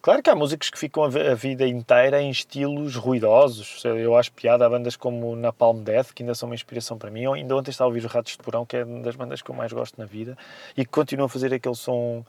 [0.02, 3.84] claro que há músicos que ficam a, vida inteira em estilos ruidosos.
[3.86, 7.22] Eu acho piada a bandas como Napalm Death, que ainda são uma inspiração para mim.
[7.22, 9.42] Eu ainda ontem estava a ouvir os Ratos de Porão, que é uma das bandas
[9.42, 10.36] que eu mais gosto na vida,
[10.76, 12.26] e que continuam a fazer aquele som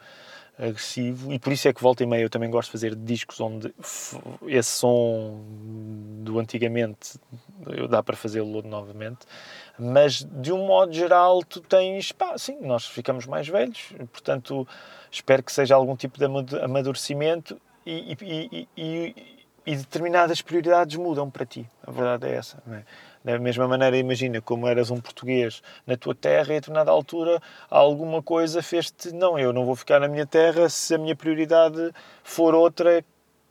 [0.59, 3.41] agressivo e por isso é que volta e meia eu também gosto de fazer discos
[3.41, 3.75] onde
[4.47, 5.41] esse som
[6.23, 7.19] do antigamente
[7.89, 9.27] dá para fazê-lo novamente
[9.79, 14.67] mas de um modo geral tu tens, pá, sim, nós ficamos mais velhos, portanto
[15.11, 16.25] espero que seja algum tipo de
[16.63, 22.83] amadurecimento e, e, e, e determinadas prioridades mudam para ti, a verdade é essa, é?
[23.25, 27.41] Da mesma maneira, imagina como eras um português na tua terra e a determinada altura
[27.71, 31.91] alguma coisa fez-te, não, eu não vou ficar na minha terra se a minha prioridade
[32.23, 33.03] for outra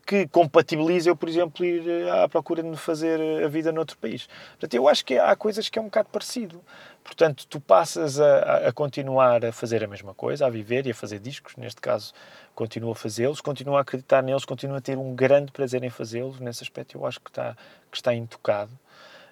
[0.06, 4.28] que compatibilize eu, por exemplo, ir eh, à procura de fazer a vida noutro país.
[4.52, 6.62] Portanto, eu acho que há coisas que é um bocado parecido.
[7.04, 10.96] Portanto, tu passas a, a continuar a fazer a mesma coisa, a viver e a
[10.96, 12.14] fazer discos, neste caso,
[12.54, 16.40] continuo a fazê-los, continuo a acreditar neles, continuo a ter um grande prazer em fazê-los.
[16.40, 17.56] Nesse aspecto, eu acho que está,
[17.90, 18.72] que está intocado.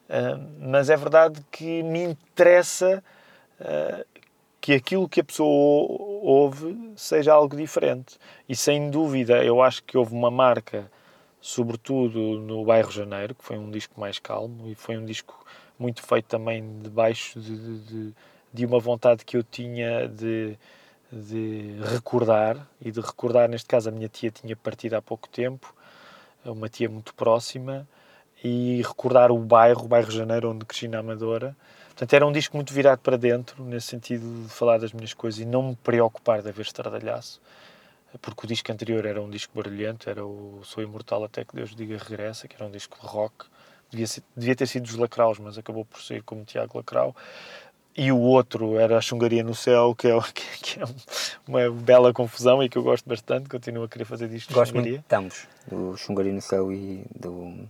[0.10, 3.04] Uh, mas é verdade que me interessa
[3.60, 4.06] uh,
[4.62, 5.50] que aquilo que a pessoa
[6.22, 8.18] ouve seja algo diferente.
[8.48, 10.90] E sem dúvida, eu acho que houve uma marca,
[11.42, 15.44] sobretudo no Bairro Janeiro, que foi um disco mais calmo e foi um disco
[15.80, 18.14] muito feito também debaixo de, de,
[18.54, 20.56] de uma vontade que eu tinha de,
[21.12, 25.74] de recordar e de recordar, neste caso, a minha tia tinha partido há pouco tempo,
[26.46, 27.88] uma tia muito próxima,
[28.44, 31.56] e recordar o bairro, o bairro Janeiro, onde cresci na Amadora.
[32.02, 35.40] Portanto, era um disco muito virado para dentro, nesse sentido de falar das minhas coisas
[35.40, 37.40] e não me preocupar de haver estradalhaço,
[38.20, 41.76] porque o disco anterior era um disco barulhento, era o Sou Imortal Até Que Deus
[41.76, 43.46] Diga Regressa, que era um disco rock,
[43.92, 47.16] devia, ser, devia ter sido dos Lacraus, mas acabou por sair como Tiago Lacrau.
[47.96, 50.20] E o outro era a Chungaria no Céu, que é,
[50.60, 50.84] que é
[51.48, 54.52] uma bela confusão e que eu gosto bastante, continuo a querer fazer disto.
[54.52, 57.64] Gosto muito de ambos, do Chungaria no Céu e do...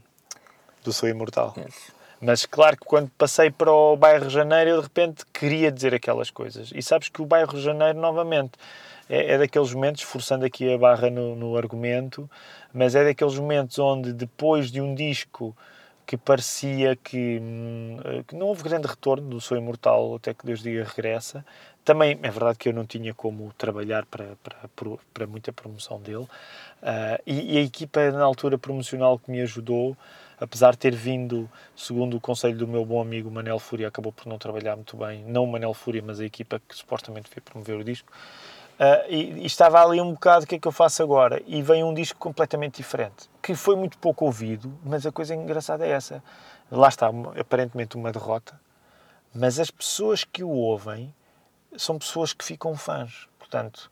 [0.86, 1.54] Do Sou Imortal.
[1.58, 2.01] Yes.
[2.22, 6.30] Mas claro que quando passei para o bairro Janeiro, eu de repente queria dizer aquelas
[6.30, 6.72] coisas.
[6.74, 8.52] E sabes que o bairro Janeiro, novamente,
[9.10, 12.30] é, é daqueles momentos, forçando aqui a barra no, no argumento,
[12.72, 15.56] mas é daqueles momentos onde depois de um disco
[16.06, 20.62] que parecia que, hum, que, não houve grande retorno do Sou Imortal até que Deus
[20.62, 21.44] diga regressa.
[21.84, 24.58] Também é verdade que eu não tinha como trabalhar para, para,
[25.14, 26.28] para muita promoção dele.
[26.84, 29.98] Uh, e, e, a equipa, na altura promocional que me ajudou,
[30.42, 34.26] apesar de ter vindo, segundo o conselho do meu bom amigo Manel Fúria, acabou por
[34.26, 37.78] não trabalhar muito bem, não o Manel Fúria, mas a equipa que supostamente veio promover
[37.78, 38.12] o disco,
[38.80, 41.42] uh, e, e, estava ali um bocado, o que é que eu faço agora?
[41.46, 45.86] E vem um disco completamente diferente, que foi muito pouco ouvido, mas a coisa engraçada
[45.86, 46.24] é essa.
[46.72, 48.60] Lá está, aparentemente uma derrota,
[49.34, 51.14] mas as pessoas que o ouvem
[51.78, 53.92] são pessoas que ficam fãs, portanto,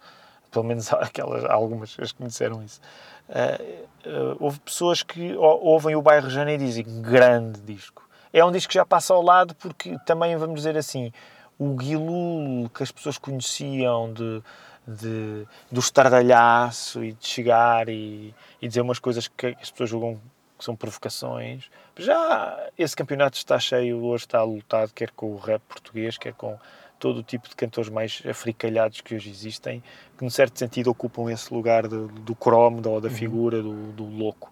[0.49, 2.81] pelo menos aquelas, algumas as que me disseram isso.
[3.29, 8.07] Uh, houve pessoas que ouvem o Bairro Janeiro e dizem grande disco.
[8.31, 11.11] É um disco que já passa ao lado porque também, vamos dizer assim,
[11.57, 14.41] o Guilul que as pessoas conheciam de,
[14.87, 20.19] de, do estardalhaço e de chegar e, e dizer umas coisas que as pessoas julgam
[20.57, 21.69] que são provocações.
[21.97, 26.57] Já esse campeonato está cheio, hoje está lutado, quer com o rap português, quer com
[26.99, 29.81] todo o tipo de cantores mais africalhados que hoje existem,
[30.17, 33.13] que, num certo sentido, ocupam esse lugar de, do cromo ou da uhum.
[33.13, 34.51] figura do, do, louco.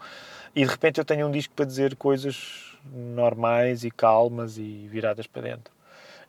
[0.56, 5.28] E de repente eu tenho um disco para dizer coisas normais e calmas e viradas
[5.28, 5.74] para dentro.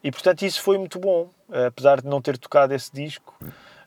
[0.02, 1.30] E portanto isso foi muito bom,
[1.66, 3.34] apesar de não ter tocado esse disco,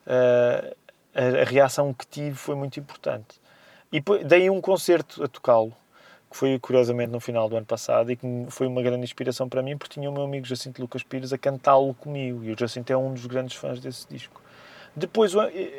[0.07, 3.39] a, a reação que tive foi muito importante.
[3.91, 5.75] E dei um concerto a tocá-lo
[6.31, 9.61] que foi curiosamente no final do ano passado e que foi uma grande inspiração para
[9.61, 12.91] mim porque tinha o meu amigo Jacinto Lucas Pires a cantá-lo comigo e o Jacinto
[12.91, 14.41] é um dos grandes fãs desse disco.
[14.95, 15.33] Depois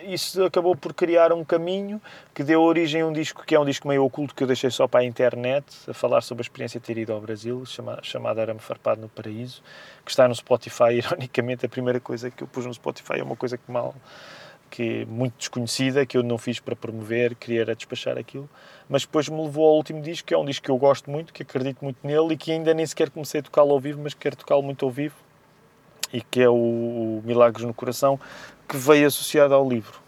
[0.06, 2.00] isso acabou por criar um caminho
[2.34, 4.70] que deu origem a um disco que é um disco meio oculto que eu deixei
[4.70, 8.04] só para a internet, a falar sobre a experiência de ter ido ao Brasil, chamado,
[8.04, 9.62] chamado Arame Farpado no Paraíso,
[10.04, 10.94] que está no Spotify.
[10.96, 13.94] Ironicamente, a primeira coisa que eu pus no Spotify é uma coisa que mal
[14.72, 18.48] que muito desconhecida, que eu não fiz para promover, queria era despachar aquilo,
[18.88, 21.30] mas depois me levou ao último disco, que é um disco que eu gosto muito,
[21.30, 24.14] que acredito muito nele e que ainda nem sequer comecei a tocá-lo ao vivo, mas
[24.14, 25.14] quero tocá-lo muito ao vivo,
[26.10, 28.18] e que é o Milagres no Coração,
[28.66, 30.00] que veio associado ao livro.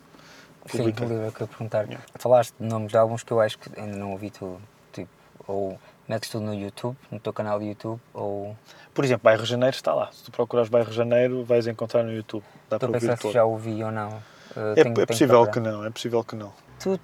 [0.64, 1.85] Sim, o livro é que eu perguntar.
[1.85, 2.03] Yeah.
[2.14, 4.59] Falaste de nomes de alguns que eu acho que ainda não ouvi tudo,
[4.94, 5.11] tipo,
[5.46, 8.57] ou metes tudo no YouTube, no teu canal de YouTube, ou...
[8.94, 10.11] Por exemplo, Bairro Janeiro está lá.
[10.11, 12.44] Se tu procurares Bairro Janeiro, vais encontrar no YouTube.
[12.70, 13.20] Dá Estou para todo.
[13.20, 14.22] se já ouvi ou não.
[14.57, 16.53] Uh, é, tenho, é possível que, que não, é possível que não.
[16.79, 17.01] Tu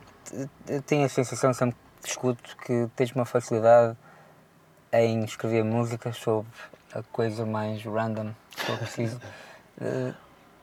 [0.86, 3.96] tens a sensação sempre que te escuto que tens uma facilidade
[4.92, 6.50] em escrever músicas sobre
[6.92, 9.20] a coisa mais random que eu preciso.
[9.80, 10.14] uh,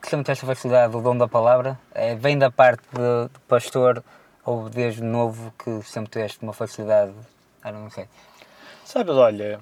[0.02, 4.02] sempre tens essa facilidade, o dom da palavra, é, vem da parte do pastor
[4.44, 7.12] ou desde novo que sempre tiveste uma facilidade,
[7.62, 8.08] ah, não sei.
[8.84, 9.60] Sabes, olha,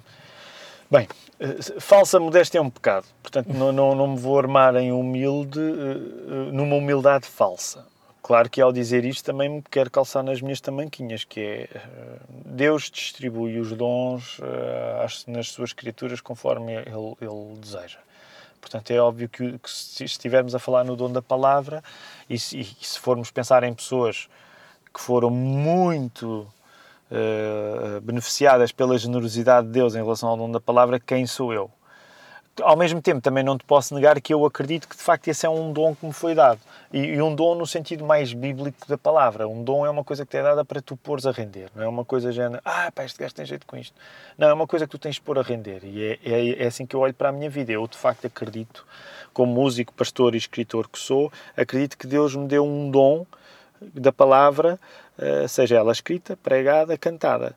[0.89, 1.09] Bem,
[1.41, 3.07] eh, falsa modéstia é um pecado.
[3.21, 7.85] Portanto, não, não, não me vou armar em humilde, eh, numa humildade falsa.
[8.23, 11.81] Claro que ao dizer isto também me quero calçar nas minhas tamanquinhas, que é eh,
[12.29, 14.41] Deus distribui os dons
[15.27, 17.99] nas suas criaturas conforme Ele, ele deseja.
[18.61, 21.83] Portanto, é óbvio que, que, se estivermos a falar no dom da palavra
[22.29, 24.29] e se, e se formos pensar em pessoas
[24.93, 26.47] que foram muito
[27.11, 31.71] uh, beneficiadas pela generosidade de Deus em relação ao dom da palavra, quem sou eu?
[32.63, 35.45] Ao mesmo tempo, também não te posso negar que eu acredito que de facto esse
[35.45, 36.59] é um dom que me foi dado.
[36.91, 39.47] E, e um dom no sentido mais bíblico da palavra.
[39.47, 41.69] Um dom é uma coisa que te é dada para tu pôres a render.
[41.75, 43.95] Não é uma coisa género, ah, pá, este gajo tem jeito com isto.
[44.39, 45.81] Não, é uma coisa que tu tens de pôr a render.
[45.85, 47.73] E é, é, é assim que eu olho para a minha vida.
[47.73, 48.87] Eu de facto acredito,
[49.35, 53.27] como músico, pastor e escritor que sou, acredito que Deus me deu um dom
[53.81, 54.81] da palavra
[55.19, 57.57] eh, seja ela escrita, pregada, cantada.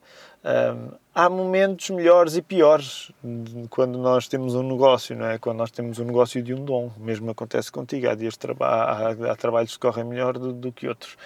[1.13, 3.11] há momentos melhores e piores
[3.69, 5.37] quando nós temos um negócio, não é?
[5.37, 6.89] Quando nós temos um negócio de um dom.
[6.97, 8.07] O mesmo acontece contigo.
[8.09, 11.17] Há, dias traba há, há trabalhos que correm melhor do, do que outros.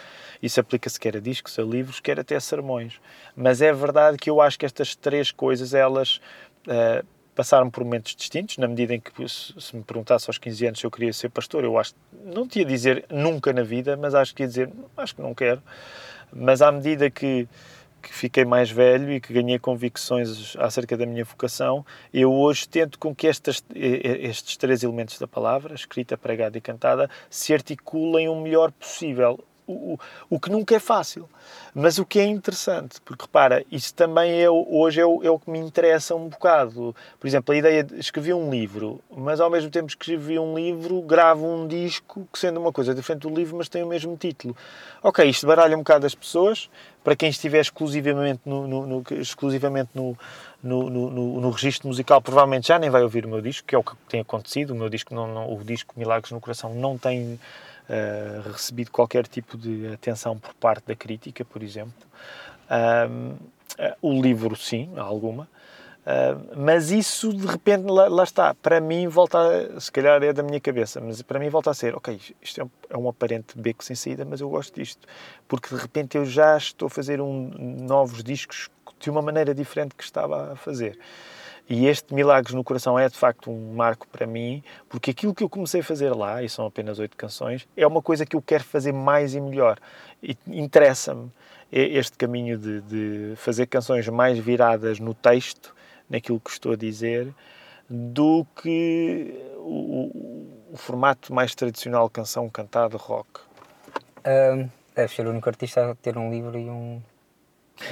[0.41, 2.99] Isso aplica-se quer a discos, a livros, quer até a sermões.
[3.35, 6.19] Mas é verdade que eu acho que estas três coisas, elas
[6.67, 10.79] uh, passaram por momentos distintos, na medida em que, se me perguntasse aos 15 anos
[10.79, 11.93] se eu queria ser pastor, eu acho,
[12.25, 15.61] não ia dizer nunca na vida, mas acho que ia dizer, acho que não quero
[16.35, 17.47] mas à medida que,
[18.01, 22.99] que fiquei mais velho e que ganhei convicções acerca da minha vocação, eu hoje tento
[22.99, 28.35] com que estas, estes três elementos da palavra, escrita, pregada e cantada, se articulem o
[28.35, 29.99] melhor possível o,
[30.29, 31.29] o, que nunca é fácil,
[31.73, 35.39] mas o que é interessante, porque repara, isso também é, hoje é o, é o
[35.39, 36.95] que me interessa um bocado.
[37.19, 40.55] Por exemplo, a ideia de escrever um livro, mas ao mesmo tempo que escrevi um
[40.55, 44.15] livro, gravo um disco que, sendo uma coisa diferente do livro, mas tem o mesmo
[44.17, 44.55] título.
[45.01, 46.69] Ok, isto baralha um bocado as pessoas,
[47.03, 50.17] para quem estiver exclusivamente no, no, no exclusivamente no,
[50.63, 53.77] no, no, no, registro musical, provavelmente já nem vai ouvir o meu disco, que é
[53.77, 54.71] o que tem acontecido.
[54.71, 57.37] O meu disco, não, não, o disco Milagres no Coração, não tem
[57.89, 61.93] uh, recebido qualquer tipo de atenção por parte da crítica, por exemplo.
[62.69, 63.37] Uh,
[64.01, 65.47] o livro, sim, alguma.
[66.03, 70.33] Uh, mas isso de repente lá, lá, está, para mim volta a, se calhar é
[70.33, 73.07] da minha cabeça, mas para mim volta a ser, ok, isto é um, é um
[73.07, 75.07] aparente beco sem saída, mas eu gosto disto,
[75.47, 77.49] porque de repente eu já estou a fazer um,
[77.81, 78.69] novos discos
[78.99, 80.99] de uma maneira diferente que estava a fazer.
[81.69, 85.43] E este Milagres no Coração é de facto um marco para mim, porque aquilo que
[85.43, 88.41] eu comecei a fazer lá, e são apenas oito canções, é uma coisa que eu
[88.41, 89.79] quero fazer mais e melhor.
[90.21, 91.31] E interessa-me
[91.71, 95.73] este caminho de, de, fazer canções mais viradas no texto,
[96.09, 97.33] naquilo que estou a dizer,
[97.89, 103.41] do que o, o formato mais tradicional canção cantada rock.
[104.25, 107.01] Um, deve ser o único artista a ter um livro e um,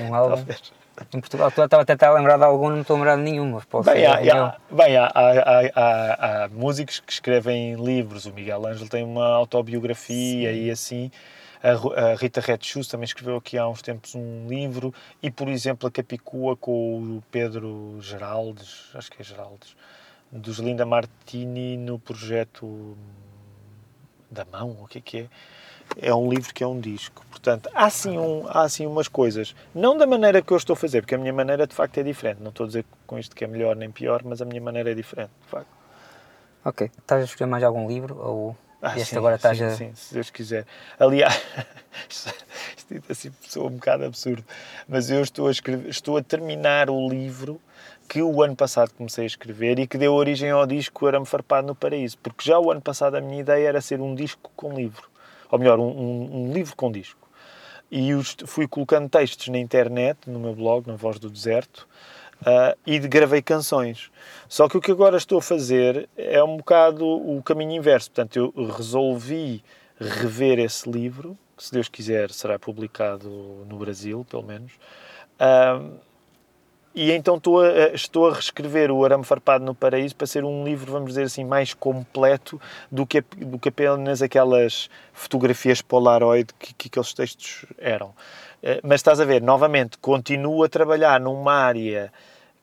[0.02, 0.36] um álbum.
[0.36, 0.81] Talvez.
[1.14, 3.66] Em Portugal, estou a tentar lembrar de algum, não estou a lembrar de nenhum, mas
[3.66, 8.90] posso Bem, há, há, bem há, há, há, músicos que escrevem livros, o Miguel Ângelo
[8.90, 10.60] tem uma autobiografia Sim.
[10.60, 11.12] e assim.
[11.64, 15.88] A, Rita Red Shoes também escreveu aqui há uns tempos um livro e, por exemplo,
[15.88, 19.76] a Capicua com o Pedro Geraldes, acho que é Geraldes,
[20.32, 22.98] dos Linda Martini no projeto
[24.30, 25.28] da mão, o que é que é?
[25.98, 27.26] É um livro que é um disco.
[27.30, 30.78] Portanto, há sim, um, há sim umas coisas, não da maneira que eu estou a
[30.78, 32.42] fazer, porque a minha maneira de facto é diferente.
[32.42, 34.92] Não estou a dizer com isto que é melhor nem pior, mas a minha maneira
[34.92, 35.70] é diferente, de facto.
[36.64, 36.92] Ok.
[36.98, 38.18] Estás a escrever mais algum livro?
[38.20, 39.72] Ou ah, este sim, agora estás sim, a...
[39.72, 40.66] sim, se Deus quiser.
[41.00, 41.42] Aliás,
[42.10, 42.34] isto,
[42.78, 44.44] isto assim sou um bocado absurdo,
[44.88, 47.60] mas eu estou a, escrever, estou a terminar o livro
[48.08, 51.68] que o ano passado comecei a escrever e que deu origem ao disco Arame Farpado
[51.68, 54.74] no Paraíso, porque já o ano passado a minha ideia era ser um disco com
[54.74, 55.11] livro
[55.52, 57.30] ou melhor, um, um, um livro com disco.
[57.92, 61.88] E os, fui colocando textos na internet, no meu blog, na Voz do Deserto,
[62.42, 64.10] uh, e gravei canções.
[64.48, 68.10] Só que o que agora estou a fazer é um bocado o caminho inverso.
[68.10, 69.62] Portanto, eu resolvi
[70.00, 73.30] rever esse livro, que se Deus quiser será publicado
[73.68, 74.72] no Brasil, pelo menos.
[75.36, 76.00] Uh,
[76.94, 80.64] e então estou a, estou a reescrever o Arame Farpado no Paraíso para ser um
[80.64, 82.60] livro, vamos dizer assim, mais completo
[82.92, 88.14] do que, do que apenas aquelas fotografias Polaroid que, que aqueles textos eram.
[88.62, 92.12] Eh, mas estás a ver, novamente, continuo a trabalhar numa área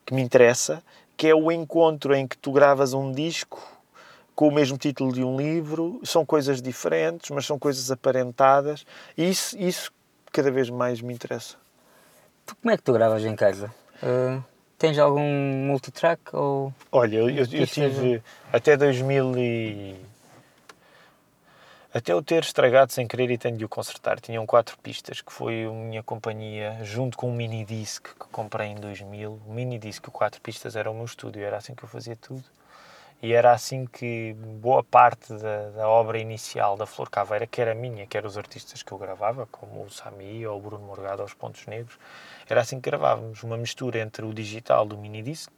[0.05, 0.83] que me interessa,
[1.17, 3.61] que é o encontro em que tu gravas um disco
[4.35, 8.85] com o mesmo título de um livro, são coisas diferentes, mas são coisas aparentadas,
[9.17, 9.91] e isso, isso
[10.31, 11.57] cada vez mais me interessa.
[12.61, 13.69] Como é que tu gravas em casa?
[14.01, 14.43] Uh,
[14.77, 15.21] tens algum
[15.65, 16.73] multitrack ou...
[16.91, 19.95] Olha, eu, eu, eu tive até 2000 e...
[21.91, 24.19] Até o ter estragado sem querer e tenho de o consertar.
[24.19, 28.67] Tinham quatro pistas, que foi a minha companhia, junto com um mini disc que comprei
[28.67, 29.41] em 2000.
[29.47, 32.43] O mini disc, quatro pistas, era o meu estúdio, era assim que eu fazia tudo.
[33.21, 37.75] E era assim que boa parte da, da, obra inicial da Flor Caveira, que era
[37.75, 41.21] minha, que eram os artistas que eu gravava, como o Sami ou o Bruno Morgado
[41.21, 41.99] aos Pontos Negros,
[42.49, 45.51] era assim que gravávamos, uma mistura entre o digital do minidisc,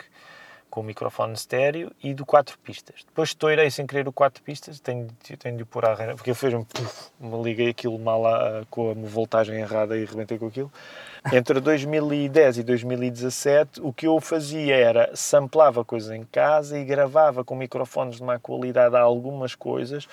[0.71, 3.03] com o microfone estéreo e do quatro pistas.
[3.05, 6.53] Depois estourei sem querer o quatro pistas, tenho, tenho de pôr a porque eu fiz
[6.53, 10.71] um puff, me liguei aquilo mal a, com a voltagem errada e rebentei com aquilo.
[11.31, 17.43] Entre 2010 e 2017, o que eu fazia era samplava coisas em casa e gravava
[17.43, 20.07] com microfones de má qualidade algumas coisas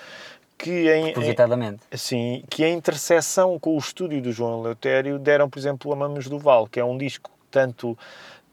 [0.59, 1.81] que em, Projetadamente.
[1.91, 5.95] Em, sim, que a interseção com o estúdio do João Eleutério deram, por exemplo, a
[5.95, 7.97] Mamas do Val, que é um disco tanto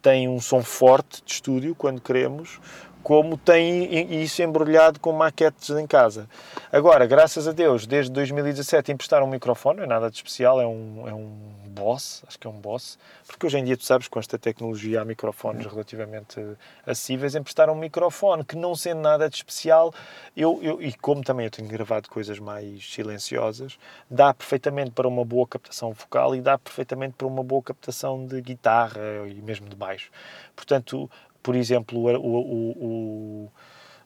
[0.01, 2.61] tem um som forte de estúdio quando queremos,
[3.07, 6.29] como tem isso embrulhado com maquetes em casa.
[6.73, 10.67] Agora, graças a Deus, desde 2017 emprestaram um microfone, não é nada de especial, é
[10.67, 11.31] um, é um
[11.69, 12.99] Boss, acho que é um Boss,
[13.29, 16.41] porque hoje em dia, tu sabes, com esta tecnologia há microfones relativamente
[16.85, 19.95] acessíveis, emprestaram um microfone que, não sendo nada de especial,
[20.37, 23.79] eu, eu, e como também eu tenho gravado coisas mais silenciosas,
[24.11, 28.41] dá perfeitamente para uma boa captação vocal e dá perfeitamente para uma boa captação de
[28.41, 30.11] guitarra e mesmo de baixo.
[30.57, 31.09] Portanto,
[31.47, 33.53] por exemplo, o, o, o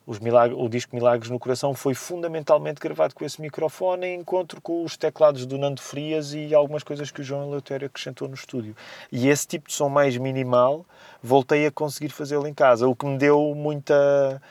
[0.07, 4.61] os Milagres, o disco Milagres no Coração foi fundamentalmente gravado com esse microfone em encontro
[4.61, 8.35] com os teclados do Nando Frias e algumas coisas que o João Eleutério acrescentou no
[8.35, 8.77] estúdio.
[9.11, 10.85] E esse tipo de som mais minimal
[11.23, 14.43] voltei a conseguir fazê-lo em casa, o que me deu muita...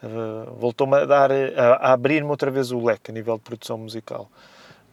[0.00, 1.34] Uh, voltou-me a dar a,
[1.80, 4.30] a abrir-me outra vez o leque a nível de produção musical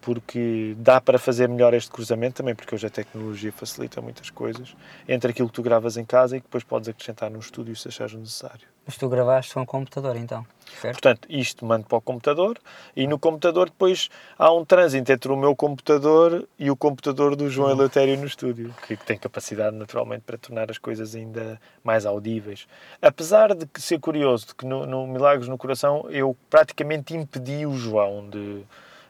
[0.06, 4.76] porque dá para fazer melhor este cruzamento também, porque hoje a tecnologia facilita muitas coisas,
[5.08, 7.88] entre aquilo que tu gravas em casa e que depois podes acrescentar no estúdio se
[7.88, 8.68] achares necessário.
[8.86, 10.46] Mas tu gravaste com o computador então,
[10.80, 10.94] certo?
[10.94, 12.60] Portanto, isto mando para o computador
[12.96, 17.50] e no computador depois há um trânsito entre o meu computador e o computador do
[17.50, 22.68] João Eleutério no estúdio, que tem capacidade naturalmente para tornar as coisas ainda mais audíveis.
[23.02, 27.76] Apesar de ser curioso, de que no, no Milagres no Coração eu praticamente impedi o
[27.76, 28.64] João de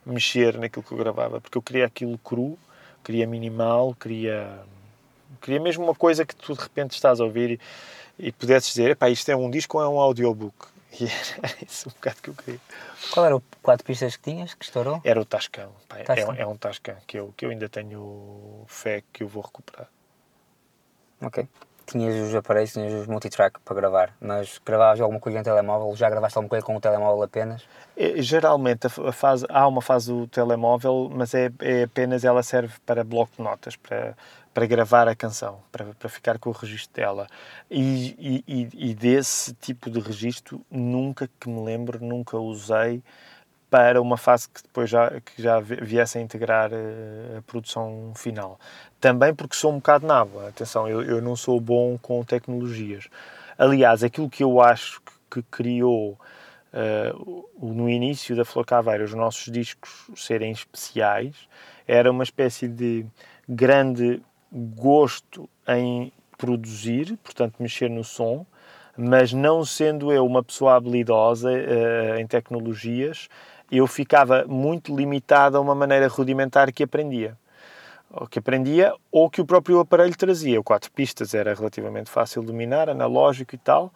[0.05, 2.57] mexer naquilo que eu gravava, porque eu queria aquilo cru,
[3.03, 4.59] queria minimal, queria,
[5.41, 7.59] queria mesmo uma coisa que tu de repente estás a ouvir
[8.19, 10.55] e, e pudesses dizer, epá, isto é um disco ou é um audiobook?
[10.97, 12.59] E era isso um bocado que eu queria.
[13.11, 15.01] Qual era o quatro pistas que tinhas, que estourou?
[15.03, 15.69] Era o Tascam.
[15.89, 16.33] Pá, Tascam.
[16.35, 19.89] É, é, um Tascam que eu, que eu ainda tenho fé que eu vou recuperar.
[21.21, 21.45] Ok
[21.85, 25.95] tinhas os aparelhos, tinhas os multitrack para gravar, mas gravavas alguma coisa em telemóvel?
[25.95, 27.63] Já gravaste alguma coisa com o telemóvel apenas?
[27.95, 32.73] É, geralmente a fase, há uma fase do telemóvel, mas é, é apenas ela serve
[32.85, 34.15] para bloco de notas, para,
[34.53, 37.27] para gravar a canção, para, para ficar com o registro dela.
[37.69, 43.03] E, e, e desse tipo de registro, nunca que me lembro, nunca usei
[43.69, 48.59] para uma fase que depois já, que já viesse a integrar eh, a produção final.
[48.99, 53.07] Também porque sou um bocado nabo, atenção, eu, eu não sou bom com tecnologias.
[53.57, 56.17] Aliás, aquilo que eu acho que, que criou
[56.73, 61.47] uh, no início da Flor Caveira os nossos discos serem especiais
[61.87, 63.05] era uma espécie de
[63.47, 68.45] grande gosto em produzir, portanto, mexer no som,
[68.97, 73.27] mas não sendo eu uma pessoa habilidosa uh, em tecnologias,
[73.71, 77.37] eu ficava muito limitado a uma maneira rudimentar que aprendia.
[78.11, 80.59] Ou que aprendia ou que o próprio aparelho trazia.
[80.59, 83.91] O quatro pistas era relativamente fácil de dominar, analógico e tal,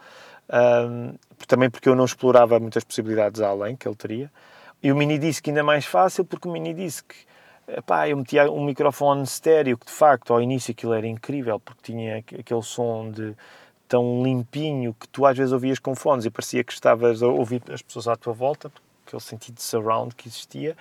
[0.52, 1.14] um,
[1.48, 4.32] também porque eu não explorava muitas possibilidades além que ele teria.
[4.82, 7.06] E o mini disc ainda mais fácil, porque o mini disc,
[7.86, 11.92] pá, eu metia um microfone estéreo que de facto ao início aquilo era incrível, porque
[11.92, 13.36] tinha aquele som de
[13.88, 17.62] tão limpinho que tu às vezes ouvias com fones e parecia que estavas a ouvir
[17.72, 18.72] as pessoas à tua volta,
[19.10, 20.78] aquele sentido de surround que existia.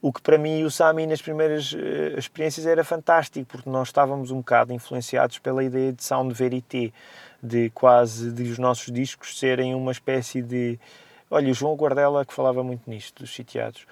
[0.00, 3.88] O que para mim e o Sami nas primeiras uh, experiências era fantástico, porque nós
[3.88, 6.92] estávamos um bocado influenciados pela ideia de sound verité,
[7.42, 10.78] de quase de os nossos discos serem uma espécie de.
[11.30, 13.86] Olha, o João Guardela que falava muito nisto, dos sitiados.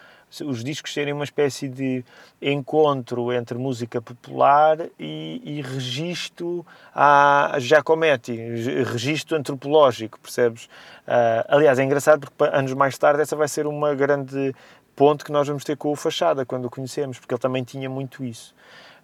[0.45, 2.05] Os discos serem uma espécie de
[2.43, 8.37] encontro entre música popular e, e registro a Giacometti,
[8.85, 10.65] registro antropológico, percebes?
[11.07, 14.55] Uh, aliás, é engraçado porque anos mais tarde essa vai ser uma grande
[14.97, 17.89] ponto que nós vamos ter com o Fachada, quando o conhecemos, porque ele também tinha
[17.89, 18.55] muito isso.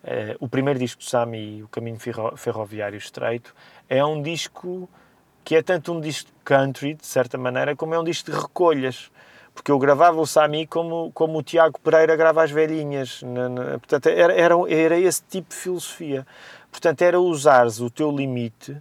[0.03, 1.99] Uh, o primeiro disco do Sami, O Caminho
[2.37, 3.55] Ferroviário Estreito,
[3.89, 4.89] é um disco
[5.45, 9.11] que é tanto um disco country, de certa maneira, como é um disco de recolhas.
[9.55, 13.23] Porque eu gravava o Sami como, como o Tiago Pereira grava as velhinhas.
[13.23, 16.27] Na, na, portanto, era, era, era esse tipo de filosofia.
[16.71, 18.77] Portanto, era usares o teu limite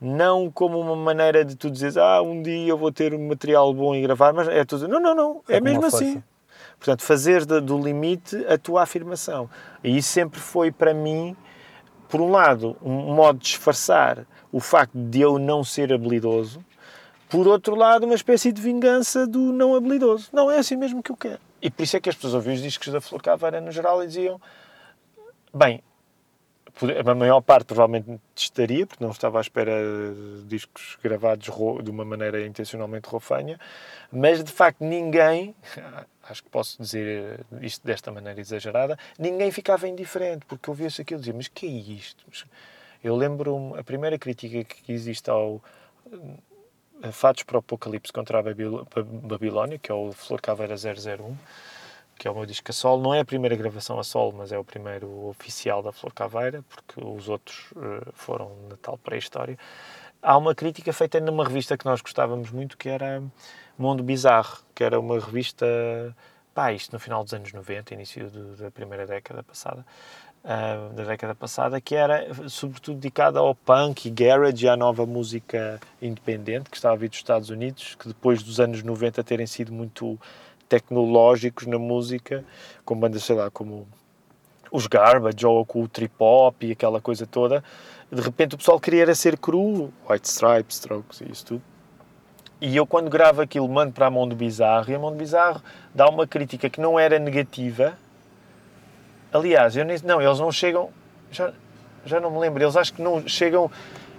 [0.00, 3.72] não como uma maneira de tu dizeres ah, um dia eu vou ter um material
[3.72, 6.22] bom e gravar, mas é tu dizer, não, não, não, é, é mesmo assim.
[6.78, 9.48] Portanto, fazer do limite a tua afirmação.
[9.82, 11.34] E isso sempre foi para mim,
[12.08, 16.60] por um lado, um modo de disfarçar o facto de eu não ser habilidoso,
[17.28, 20.28] por outro lado, uma espécie de vingança do não habilidoso.
[20.32, 21.40] Não, é assim mesmo que eu quero.
[21.60, 24.02] E por isso é que as pessoas ouviam os discos da Flor Caveira no geral
[24.02, 24.40] e diziam:
[25.52, 25.82] bem,
[27.06, 31.48] a maior parte provavelmente estaria, porque não estava à espera de discos gravados
[31.82, 33.58] de uma maneira intencionalmente rofanha,
[34.12, 35.54] mas de facto ninguém,
[36.28, 41.22] acho que posso dizer isto desta maneira exagerada, ninguém ficava indiferente, porque ouvia-se aquilo e
[41.22, 42.26] dizia, mas que é isto?
[43.02, 45.62] Eu lembro a primeira crítica que existe ao
[47.12, 51.36] Fatos para o Apocalipse contra a Babilónia, que é o Flor Caveira 001,
[52.18, 53.02] que é o meu disco a solo.
[53.02, 56.64] Não é a primeira gravação a solo, mas é o primeiro oficial da Flor Caveira,
[56.68, 59.58] porque os outros uh, foram na tal pré-história.
[60.22, 63.22] Há uma crítica feita numa revista que nós gostávamos muito, que era
[63.78, 65.66] Mundo Bizarro, que era uma revista,
[66.54, 69.84] pá, isto no final dos anos 90, início do, da primeira década passada,
[70.46, 75.04] uh, da década passada, que era sobretudo dedicada ao punk e garage e à nova
[75.04, 79.46] música independente, que estava a vir dos Estados Unidos, que depois dos anos 90 terem
[79.46, 80.18] sido muito
[80.68, 82.44] tecnológicos na música,
[82.84, 83.86] com bandas, sei lá, como
[84.70, 87.62] os Garbage ou com o trip hop e aquela coisa toda.
[88.10, 91.62] De repente o pessoal queria era ser cru, White Stripes, Strokes e isso tudo.
[92.60, 95.16] e eu, quando gravo aquilo, mando para a mão do Bizarro, e a mão do
[95.16, 95.62] Bizarro
[95.94, 97.96] dá uma crítica que não era negativa.
[99.36, 100.88] Aliás, eu nem, não, eles não chegam.
[101.30, 101.52] Já,
[102.06, 103.70] já não me lembro, eles acho que não chegam.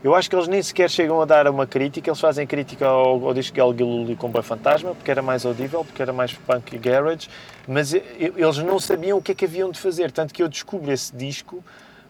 [0.03, 3.26] Eu acho que eles nem sequer chegam a dar uma crítica, eles fazem crítica ao,
[3.26, 6.76] ao disco Gal Gilul e Comboio Fantasma, porque era mais audível, porque era mais punk
[6.76, 7.28] e garage,
[7.68, 10.91] mas eles não sabiam o que é que haviam de fazer, tanto que eu descubro
[10.91, 11.63] esse disco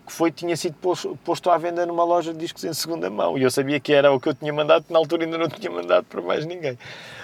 [0.08, 3.38] que foi, tinha sido posto, posto à venda numa loja de discos em segunda mão.
[3.38, 5.70] E eu sabia que era o que eu tinha mandado, na altura ainda não tinha
[5.70, 6.80] mandado para mais ninguém.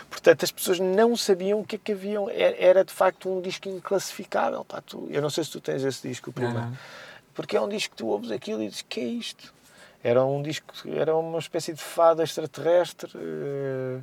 [0.10, 2.30] Portanto, as pessoas não sabiam o que é que haviam.
[2.30, 4.66] Era, de facto um disco inclassificável.
[4.66, 6.60] Pá, tu, eu não sei se tu tens esse disco primeiro.
[6.60, 6.74] Uhum.
[7.34, 9.54] Porque é um disco que tu ouves aquilo e dizes: que é isto?
[10.04, 13.10] Era um disco, era uma espécie de fada extraterrestre.
[13.16, 14.00] Eh,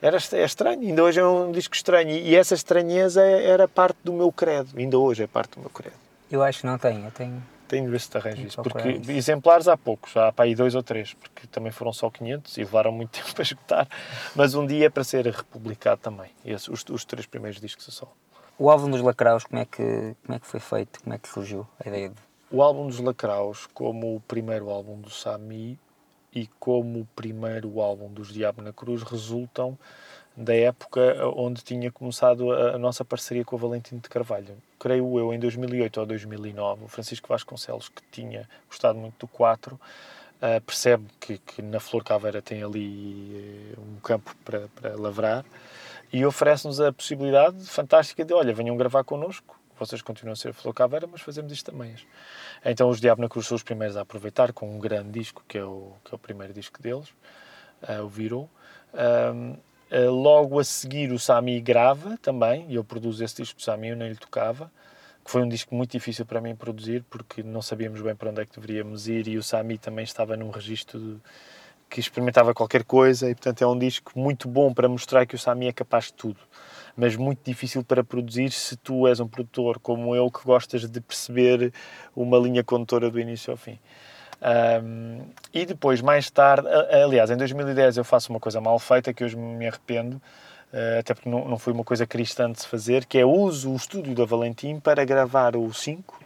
[0.00, 2.10] era, é estranho, ainda hoje é um disco estranho.
[2.10, 4.70] E essa estranheza era parte do meu credo.
[4.78, 5.96] Ainda hoje é parte do meu credo.
[6.30, 8.62] Eu acho que não tenho, eu tenho tenho de ver se te arranjo isso.
[8.62, 9.10] Porque isso.
[9.10, 12.60] exemplares há poucos, há para aí dois ou três, porque também foram só 500 e
[12.60, 13.88] levaram muito tempo para esgotar.
[14.34, 16.30] Mas um dia é para ser republicado também.
[16.44, 18.12] Esse, os, os três primeiros discos a só.
[18.58, 21.02] O álbum dos Lacraus, como é, que, como é que foi feito?
[21.02, 22.16] Como é que surgiu a ideia de...
[22.50, 25.76] O álbum dos Lacraus, como o primeiro álbum do Sami
[26.32, 29.76] e como o primeiro álbum dos Diabo na Cruz, resultam
[30.36, 31.00] da época
[31.36, 34.56] onde tinha começado a, a, nossa parceria com o Valentim de Carvalho.
[34.80, 39.74] Creio eu, em 2008 ou 2009, o Francisco Vasconcelos, que tinha gostado muito do 4,
[39.74, 45.44] uh, percebe que, que, na Flor Caveira tem ali uh, um campo para, para lavrar
[46.12, 50.74] e oferece-nos a possibilidade fantástica de, olha, venham gravar connosco, vocês continuam a ser Flor
[50.74, 51.94] Caveira, mas fazemos isto também.
[52.64, 55.58] Então os Diabo na Cruz são os primeiros a aproveitar com um grande disco, que
[55.58, 57.08] é o, que é o primeiro disco deles,
[57.88, 58.50] uh, o Virou.
[58.92, 59.56] Um,
[59.94, 63.90] eh, logo a seguir o Sami grava também, e eu produzo esse disco do Sami,
[63.90, 64.68] eu nem lhe tocava,
[65.24, 68.40] que foi um disco muito difícil para mim produzir, porque não sabíamos bem para onde
[68.42, 71.16] é que deveríamos ir, e o Sami também estava num registro de,
[71.88, 75.38] que experimentava qualquer coisa, e portanto é um disco muito bom para mostrar que o
[75.38, 76.40] Sami é capaz de tudo,
[76.96, 81.00] mas muito difícil para produzir se tu és um produtor como eu, que gostas de
[81.00, 81.72] perceber
[82.16, 83.78] uma linha condutora do início ao fim.
[84.42, 85.22] Um,
[85.52, 89.36] e depois, mais tarde, aliás, em 2010 eu faço uma coisa mal feita que hoje
[89.36, 93.18] me arrependo, uh, até porque não, não foi uma coisa cristã de se fazer, que
[93.18, 96.24] é uso o estúdio da Valentim para gravar o 5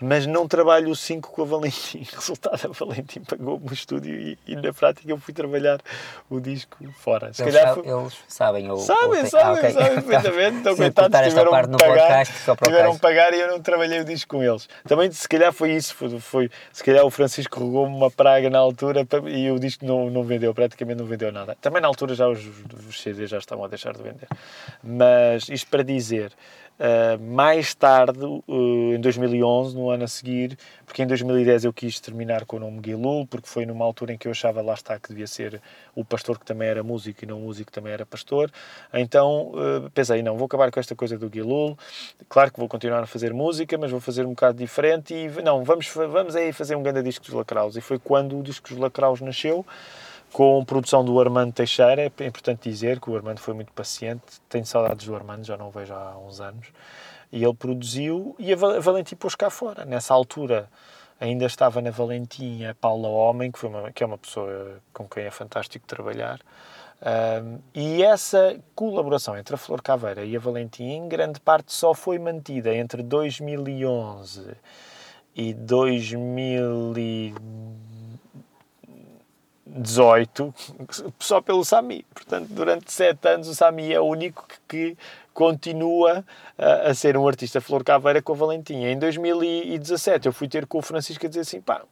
[0.00, 2.06] mas não trabalho o 5 com a Valentim.
[2.12, 5.80] Resultado, a Valentim pagou-me o estúdio e, e, na prática eu fui trabalhar
[6.28, 7.32] o disco fora.
[7.32, 7.86] Se eles, calhar foi...
[7.86, 8.70] eles sabem.
[8.70, 9.70] Ou, sabem, ou sabem, ah, okay.
[9.70, 10.56] sabem perfeitamente.
[10.70, 14.68] Estão coitados, tiveram parte pagar, tiveram pagar e eu não trabalhei o disco com eles.
[14.86, 15.94] Também, se calhar foi isso.
[15.94, 20.08] Foi, foi se calhar o Francisco rogou-me uma praga na altura e o disco não,
[20.08, 21.56] não vendeu, praticamente não vendeu nada.
[21.60, 22.40] Também na altura já os,
[22.88, 24.28] os CDs já estavam a deixar de vender.
[24.82, 26.32] Mas isto para dizer
[26.78, 30.56] Uh, mais tarde, uh, em 2011, no ano a seguir,
[30.86, 34.16] porque em 2010 eu quis terminar com o nome Guilul, porque foi numa altura em
[34.16, 35.60] que eu achava, lá está, que devia ser
[35.94, 38.50] o pastor que também era músico e não o músico que também era pastor.
[38.94, 41.76] Então uh, pensei, não, vou acabar com esta coisa do Guilul.
[42.30, 45.62] Claro que vou continuar a fazer música, mas vou fazer um bocado diferente e não,
[45.62, 47.76] vamos, vamos aí fazer um grande disco dos Lacraus.
[47.76, 49.66] E foi quando o disco dos Lacraus nasceu
[50.32, 52.02] com produção do Armando Teixeira.
[52.02, 54.22] É importante dizer que o Armando foi muito paciente.
[54.48, 56.68] Tenho saudades do Armando, já não o vejo há uns anos.
[57.32, 59.84] E ele produziu e a Valentim pôs cá fora.
[59.84, 60.68] Nessa altura
[61.20, 65.08] ainda estava na Valentim a Paula Homem, que, foi uma, que é uma pessoa com
[65.08, 66.40] quem é fantástico trabalhar.
[67.02, 71.94] Um, e essa colaboração entre a Flor Caveira e a Valentim, em grande parte, só
[71.94, 74.54] foi mantida entre 2011
[75.34, 77.34] e 2012
[79.76, 80.54] 18
[81.18, 82.04] só pelo Sami.
[82.14, 84.96] Portanto, durante sete anos o Sami é o único que, que
[85.32, 86.24] continua
[86.58, 88.90] a, a, ser um artista Flor Caveira com a Valentinha.
[88.90, 91.82] Em 2017 eu fui ter com o Francisco a dizer assim, pá,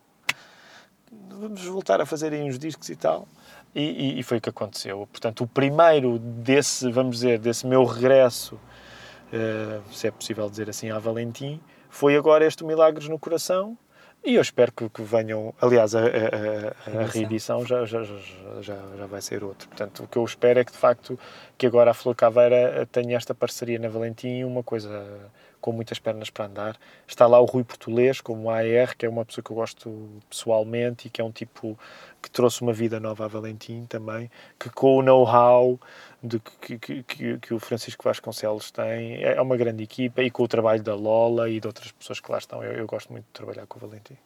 [1.31, 3.27] vamos voltar a fazer aí uns discos e tal.
[3.75, 5.07] E, e, e, foi o que aconteceu.
[5.13, 10.91] Portanto, o primeiro desse, vamos dizer, desse meu regresso, uh, se é possível dizer assim,
[10.91, 13.77] à Valentim, foi agora este Milagres no Coração,
[14.25, 15.55] e eu espero que, que venham.
[15.61, 19.69] Aliás, a, a, a, a reedição já, já, já, já vai ser outro.
[19.69, 21.19] Portanto, o que eu espero é que, de facto,
[21.57, 26.31] que agora a Flor Caveira tenha esta parceria na Valentim, uma coisa com muitas pernas
[26.31, 26.77] para andar.
[27.07, 31.09] Está lá o Rui Portulês, como AR, que é uma pessoa que eu gosto pessoalmente
[31.09, 31.79] e que é um tipo
[32.23, 35.79] que trouxe uma vida nova à Valentim também, que com o know-how
[36.23, 39.23] de que, que, que, que, o Francisco Vasconcelos tem.
[39.25, 42.21] É, é uma grande equipa e com o trabalho da Lola e de outras pessoas
[42.21, 42.63] que lá estão.
[42.63, 44.17] Eu, eu gosto muito de trabalhar com o Valentim.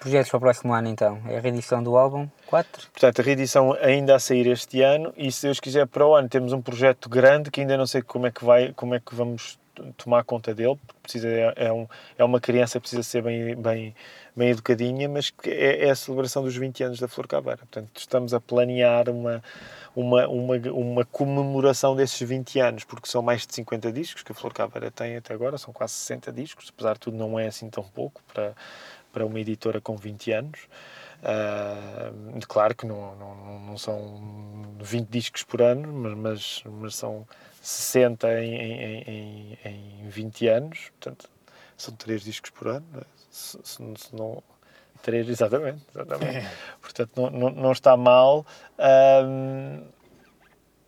[0.00, 1.20] Projetos para o próximo ano, então?
[1.28, 2.88] É a reedição do álbum 4?
[2.90, 6.26] Portanto, a reedição ainda a sair este ano e, se Deus quiser, para o ano
[6.26, 9.14] temos um projeto grande que ainda não sei como é que vai, como é que
[9.14, 9.58] vamos
[9.96, 11.86] tomar conta dele, porque precisa, é, é, um,
[12.18, 13.94] é uma criança precisa ser bem, bem,
[14.34, 17.58] bem educadinha, mas é, é a celebração dos 20 anos da Flor Caveira.
[17.58, 19.42] Portanto, estamos a planear uma,
[19.94, 24.34] uma, uma, uma comemoração desses 20 anos, porque são mais de 50 discos que a
[24.34, 27.68] Flor Caveira tem até agora, são quase 60 discos, apesar de tudo não é assim
[27.68, 28.54] tão pouco para,
[29.12, 30.60] para uma editora com 20 anos.
[31.20, 37.26] Uh, claro que não, não, não são 20 discos por ano, mas, mas, mas são
[37.60, 41.30] 60 em, em, em, em 20 anos, portanto,
[41.76, 43.04] são 3 discos por ano, é?
[43.30, 44.42] se, se, se não...
[45.02, 46.36] 3, exatamente, exatamente.
[46.36, 46.50] É.
[46.80, 48.44] Portanto, não, não, não, está mal.
[49.24, 49.82] Um,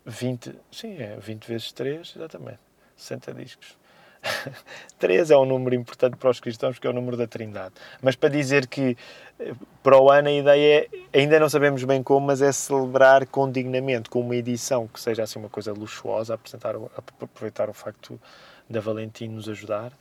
[0.05, 2.61] 20, sim, é 20 vezes 3, exatamente,
[2.95, 3.79] 60 discos.
[4.99, 7.75] 3 é um número importante para os cristãos, porque é o número da Trindade.
[8.01, 8.97] Mas para dizer que
[9.39, 9.53] eh,
[9.83, 13.51] para o ano a ideia é, ainda não sabemos bem como, mas é celebrar com
[13.51, 18.21] dignamente, com uma edição que seja assim uma coisa luxuosa, apresentar, aproveitar o facto
[18.69, 19.93] da Valentim nos ajudar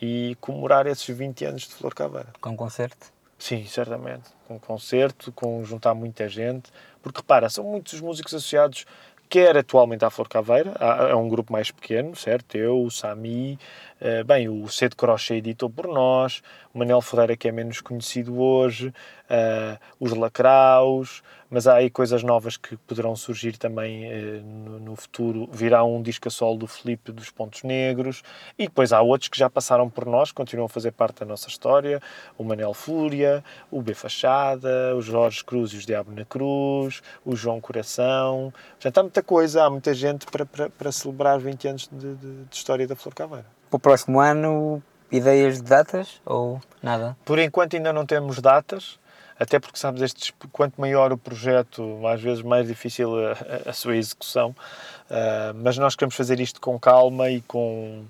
[0.00, 2.28] e comemorar esses 20 anos de Flor Caveira.
[2.40, 3.12] Com concerto?
[3.38, 4.30] Sim, certamente.
[4.46, 6.70] Com concerto, com juntar muita gente.
[7.02, 8.84] Porque repara, são muitos os músicos associados
[9.30, 10.74] quer atualmente à Flor Caveira,
[11.08, 12.56] é um grupo mais pequeno, certo?
[12.56, 13.56] Eu, o Sami,
[14.00, 16.42] uh, bem, o C de Crochê editou por nós,
[16.74, 18.92] o Manel Ferreira que é menos conhecido hoje,
[19.30, 24.96] uh, os Lacraus, mas há aí coisas novas que poderão surgir também uh, no, no,
[24.96, 25.48] futuro.
[25.52, 28.22] Virá um disco a solo do Felipe dos Pontos Negros
[28.58, 31.48] e depois há outros que já passaram por nós, continuam a fazer parte da nossa
[31.48, 32.00] história,
[32.36, 37.34] o Manel Fúria, o B Fachada, o Jorge Cruz e os Diabo na Cruz, o
[37.36, 41.88] João Coração, já está muita coisa, há muita gente para, para, para celebrar 20 anos
[41.90, 43.46] de, de, de história da Flor Caveira.
[43.68, 47.16] Para o próximo ano, ideias de datas ou nada?
[47.24, 48.98] Por enquanto ainda não temos datas,
[49.40, 53.96] até porque sabes, estes, quanto maior o projeto, às vezes mais difícil a, a sua
[53.96, 58.04] execução, uh, mas nós queremos fazer isto com calma e com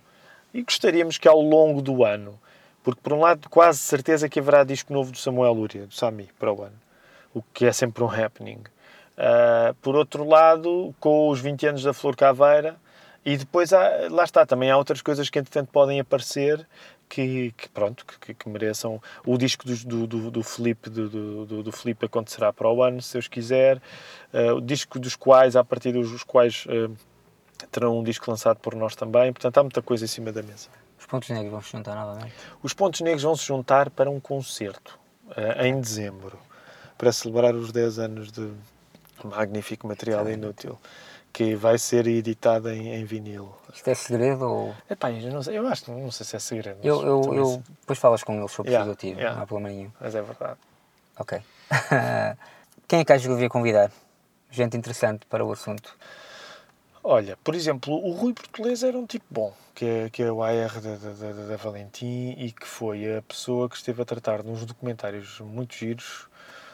[0.52, 2.36] e gostaríamos que ao longo do ano,
[2.82, 6.28] porque por um lado quase certeza que haverá disco novo do Samuel Lúria, do Sami,
[6.36, 6.74] para o ano,
[7.32, 8.62] o que é sempre um happening.
[9.16, 12.74] Uh, por outro lado, com os 20 anos da Flor Caveira,
[13.24, 16.66] e depois, há, lá está, também há outras coisas que entretanto podem aparecer
[17.10, 19.02] que, que pronto, que, que, mereçam.
[19.26, 23.14] O disco do, do, do Felipe, do, do, do Felipe acontecerá para o ano, se
[23.14, 23.78] Deus quiser.
[24.32, 26.96] Uh, o disco dos quais, a partir dos quais uh,
[27.72, 29.32] terão um disco lançado por nós também.
[29.32, 30.68] Portanto, há muita coisa em cima da mesa.
[30.96, 32.32] Os Pontos Negros vão se juntar novamente?
[32.62, 34.96] Os Pontos Negros vão se juntar para um concerto
[35.30, 36.38] uh, em dezembro,
[36.96, 38.48] para celebrar os 10 anos de
[39.24, 40.78] magnífico material inútil
[41.32, 43.54] que vai ser editada em, em vinil.
[43.74, 44.74] Isto é segredo ou.
[44.88, 46.78] Epá, eu, não sei, eu acho não sei se é segredo.
[46.82, 49.36] Eu, eu, eu depois falas com eles sobre yeah, o yeah.
[49.36, 49.90] não há problema nenhum.
[50.00, 50.58] Mas é verdade.
[51.18, 51.40] Ok.
[52.88, 53.92] Quem é que achas que eu devia convidar?
[54.50, 55.96] Gente interessante para o assunto.
[57.02, 60.42] Olha, por exemplo, o Rui Português era um tipo bom, que é, que é o
[60.42, 64.42] AR da, da, da, da Valentim e que foi a pessoa que esteve a tratar
[64.42, 66.28] de uns documentários muito giros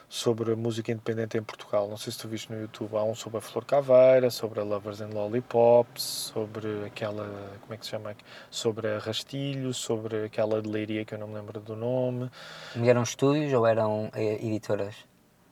[0.09, 1.89] sobre música independente em Portugal.
[1.89, 4.63] Não sei se tu viste no YouTube, há um sobre a Flor Caveira, sobre a
[4.63, 7.25] Lovers and Lollipops, sobre aquela,
[7.61, 8.15] como é que se chama?
[8.51, 12.31] Sobre a Rastilho, sobre aquela de Leiria que eu não me lembro do nome.
[12.77, 14.95] E eram estúdios ou eram eh, editoras?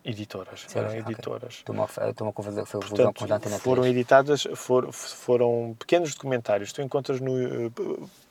[0.04, 1.00] Editoras, Sim, eram okay.
[1.00, 1.54] editoras.
[1.54, 6.72] Estou-me a confundir com a Antena Foram editadas, for, foram pequenos documentários.
[6.74, 7.32] Tu encontras no...
[7.38, 7.70] Eh,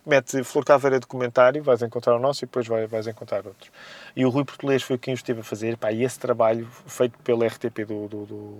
[0.05, 3.71] mete Flor Caveira documentário, vais encontrar o nosso e depois vais, vais encontrar outros.
[4.15, 5.75] E o Rui Português foi quem o esteve a fazer.
[5.75, 8.51] Pá, e esse trabalho feito pelo RTP do, do, do,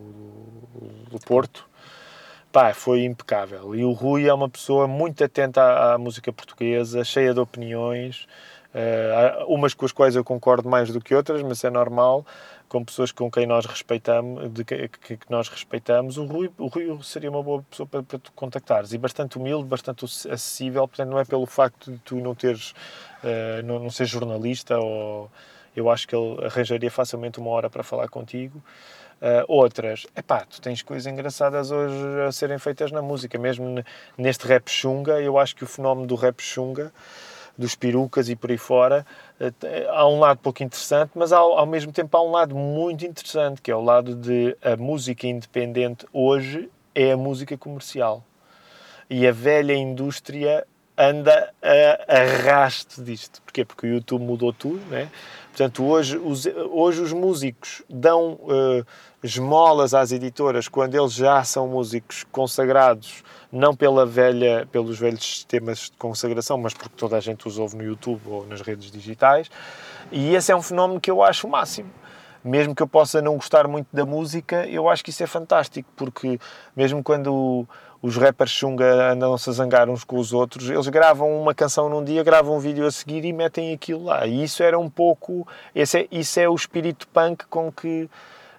[1.11, 1.69] do Porto,
[2.51, 3.75] pá, foi impecável.
[3.75, 8.27] E o Rui é uma pessoa muito atenta à, à música portuguesa, cheia de opiniões,
[8.73, 12.25] uh, umas com as quais eu concordo mais do que outras, mas é normal
[12.73, 16.97] com pessoas com quem nós respeitamos, de que, que, nós respeitamos, o Rui, o Rui
[17.03, 21.19] seria uma boa pessoa para, para tu contactares e bastante humilde, bastante acessível, portanto não
[21.19, 25.29] é pelo facto de tu não teres, uh, não, não ser jornalista ou
[25.75, 28.57] eu acho que ele arranjaria facilmente uma hora para falar contigo.
[29.21, 33.83] Uh, outras, epá, tu tens coisas engraçadas hoje a serem feitas na música, mesmo
[34.17, 36.91] neste rap chunga, eu acho que o fenómeno do rap chunga
[37.57, 39.05] dos perucas e por aí fora,
[39.39, 43.05] eh, há um lado pouco interessante, mas ao, ao mesmo tempo há um lado muito
[43.05, 48.23] interessante, que é o lado de a música independente hoje é a música comercial.
[49.09, 50.65] E a velha indústria
[50.97, 53.41] anda a arrasto disto.
[53.41, 53.65] Porquê?
[53.65, 55.09] Porque o YouTube mudou tudo, né?
[55.47, 58.85] Portanto, hoje os, hoje os músicos dão uh,
[59.23, 63.23] esmolas às editoras quando eles já são músicos consagrados,
[63.53, 67.77] não pela velha, pelos velhos sistemas de consagração, mas porque toda a gente os ouve
[67.77, 69.49] no YouTube ou nas redes digitais.
[70.11, 71.89] E esse é um fenómeno que eu acho o máximo
[72.43, 75.89] mesmo que eu possa não gostar muito da música, eu acho que isso é fantástico,
[75.95, 76.37] porque
[76.75, 77.65] mesmo quando
[78.01, 82.03] os rappers chunga andam-se a zangar uns com os outros, eles gravam uma canção num
[82.03, 84.27] dia, gravam um vídeo a seguir e metem aquilo lá.
[84.27, 85.47] E isso era um pouco.
[85.73, 88.09] Esse é, isso é o espírito punk com que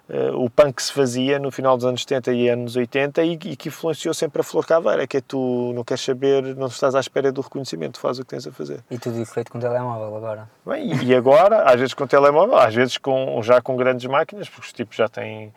[0.09, 3.55] uh, o punk se fazia no final dos anos 70 e anos 80 e, e,
[3.55, 6.99] que influenciou sempre a Flor Caveira, que é tu não queres saber, não estás à
[6.99, 8.83] espera do reconhecimento, faz o que tens a fazer.
[8.89, 10.49] E tudo isso feito com telemóvel agora?
[10.65, 14.49] Bem, e, e agora, às vezes com telemóvel, às vezes com, já com grandes máquinas,
[14.49, 15.53] porque os tipos já têm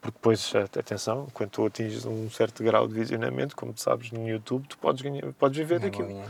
[0.00, 4.28] porque depois, atenção, quando tu atinges um certo grau de visionamento, como tu sabes no
[4.28, 6.22] YouTube, tu podes, ganhar, podes viver daquilo.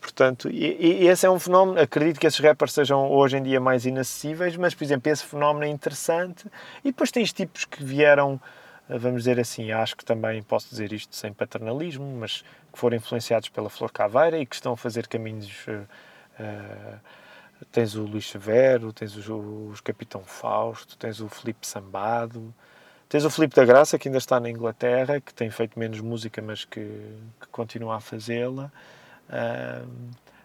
[0.00, 3.60] Portanto, e, e, esse é um fenómeno, acredito que esses rappers sejam hoje em dia
[3.60, 6.46] mais inacessíveis, mas, por exemplo, esse fenómeno é interessante.
[6.84, 8.40] E depois tens tipos que vieram,
[8.88, 12.42] eh, vamos dizer assim, acho que também posso dizer isto sem paternalismo, mas
[12.72, 15.66] que foram influenciados pela Flor Caveira e que estão a fazer caminhos...
[15.66, 16.98] Uh,
[17.70, 22.54] tens o Luís Severo, tens os, os Capitão Fausto, tens o Felipe Sambado,
[23.10, 26.40] Tens o Filipe da Graça, que ainda está na Inglaterra, que tem feito menos música,
[26.40, 26.80] mas que,
[27.40, 28.70] que continua a fazê-la.
[29.28, 29.84] Uh,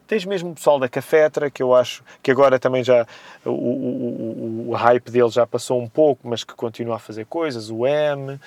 [0.07, 3.05] tens mesmo o pessoal da Cafetra, que eu acho que agora também já
[3.45, 7.69] o, o, o, hype dele já passou um pouco, mas que continua a fazer coisas,
[7.69, 8.33] o M.
[8.33, 8.39] Uh,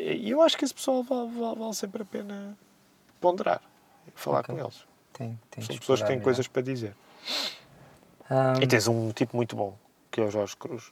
[0.00, 2.56] e eu acho que esse pessoal vale, vale, vale sempre a pena
[3.20, 3.60] ponderar,
[4.14, 4.54] falar okay.
[4.54, 4.86] com eles.
[5.12, 6.96] Tem, São pessoas que têm coisas para dizer.
[8.30, 8.62] Um...
[8.62, 9.76] E tens um tipo muito bom,
[10.10, 10.90] que é o Jorge Cruz.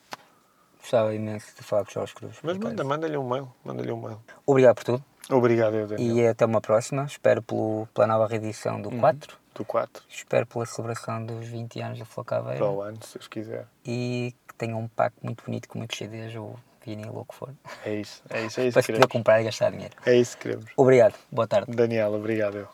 [0.82, 2.36] Gostava imenso de falar com o Jorge Cruz.
[2.42, 3.48] Mas manda, manda-lhe um mail.
[3.64, 4.20] Manda-lhe um mail.
[4.44, 5.04] Obrigado por tudo.
[5.30, 6.16] Obrigado, eu, Daniel.
[6.16, 7.04] E até uma próxima.
[7.04, 8.98] Espero pelo, pela nova reedição do uhum.
[8.98, 9.38] 4.
[9.54, 10.02] Do 4.
[10.08, 12.58] Espero pela celebração dos 20 anos da Flocaveira.
[12.58, 13.66] Para o ano, se Deus quiser.
[13.86, 17.34] E que tenha um pack muito bonito com muitos CDs ou vinil ou o que
[17.34, 17.50] for.
[17.84, 19.94] É isso, é isso, é isso Para que poder comprar e gastar dinheiro.
[20.04, 20.66] É isso que queremos.
[20.76, 21.14] Obrigado.
[21.30, 21.70] Boa tarde.
[21.70, 22.56] Daniel, obrigado.
[22.56, 22.68] Eu.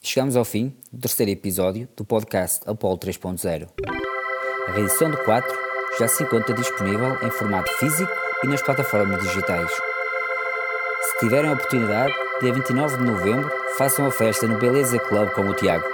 [0.00, 4.15] Chegamos ao fim do terceiro episódio do podcast Apollo 3.0.
[4.68, 5.56] A reedição do 4
[5.98, 8.12] já se encontra disponível em formato físico
[8.42, 9.70] e nas plataformas digitais.
[11.02, 15.42] Se tiverem a oportunidade, dia 29 de novembro, façam a festa no Beleza Club com
[15.42, 15.88] o Tiago.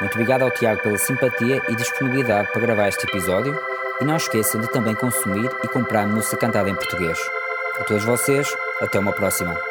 [0.00, 3.58] Muito obrigado ao Tiago pela simpatia e disponibilidade para gravar este episódio
[4.00, 7.18] e não esqueçam de também consumir e comprar música cantada em português.
[7.78, 9.69] A todos vocês, até uma próxima.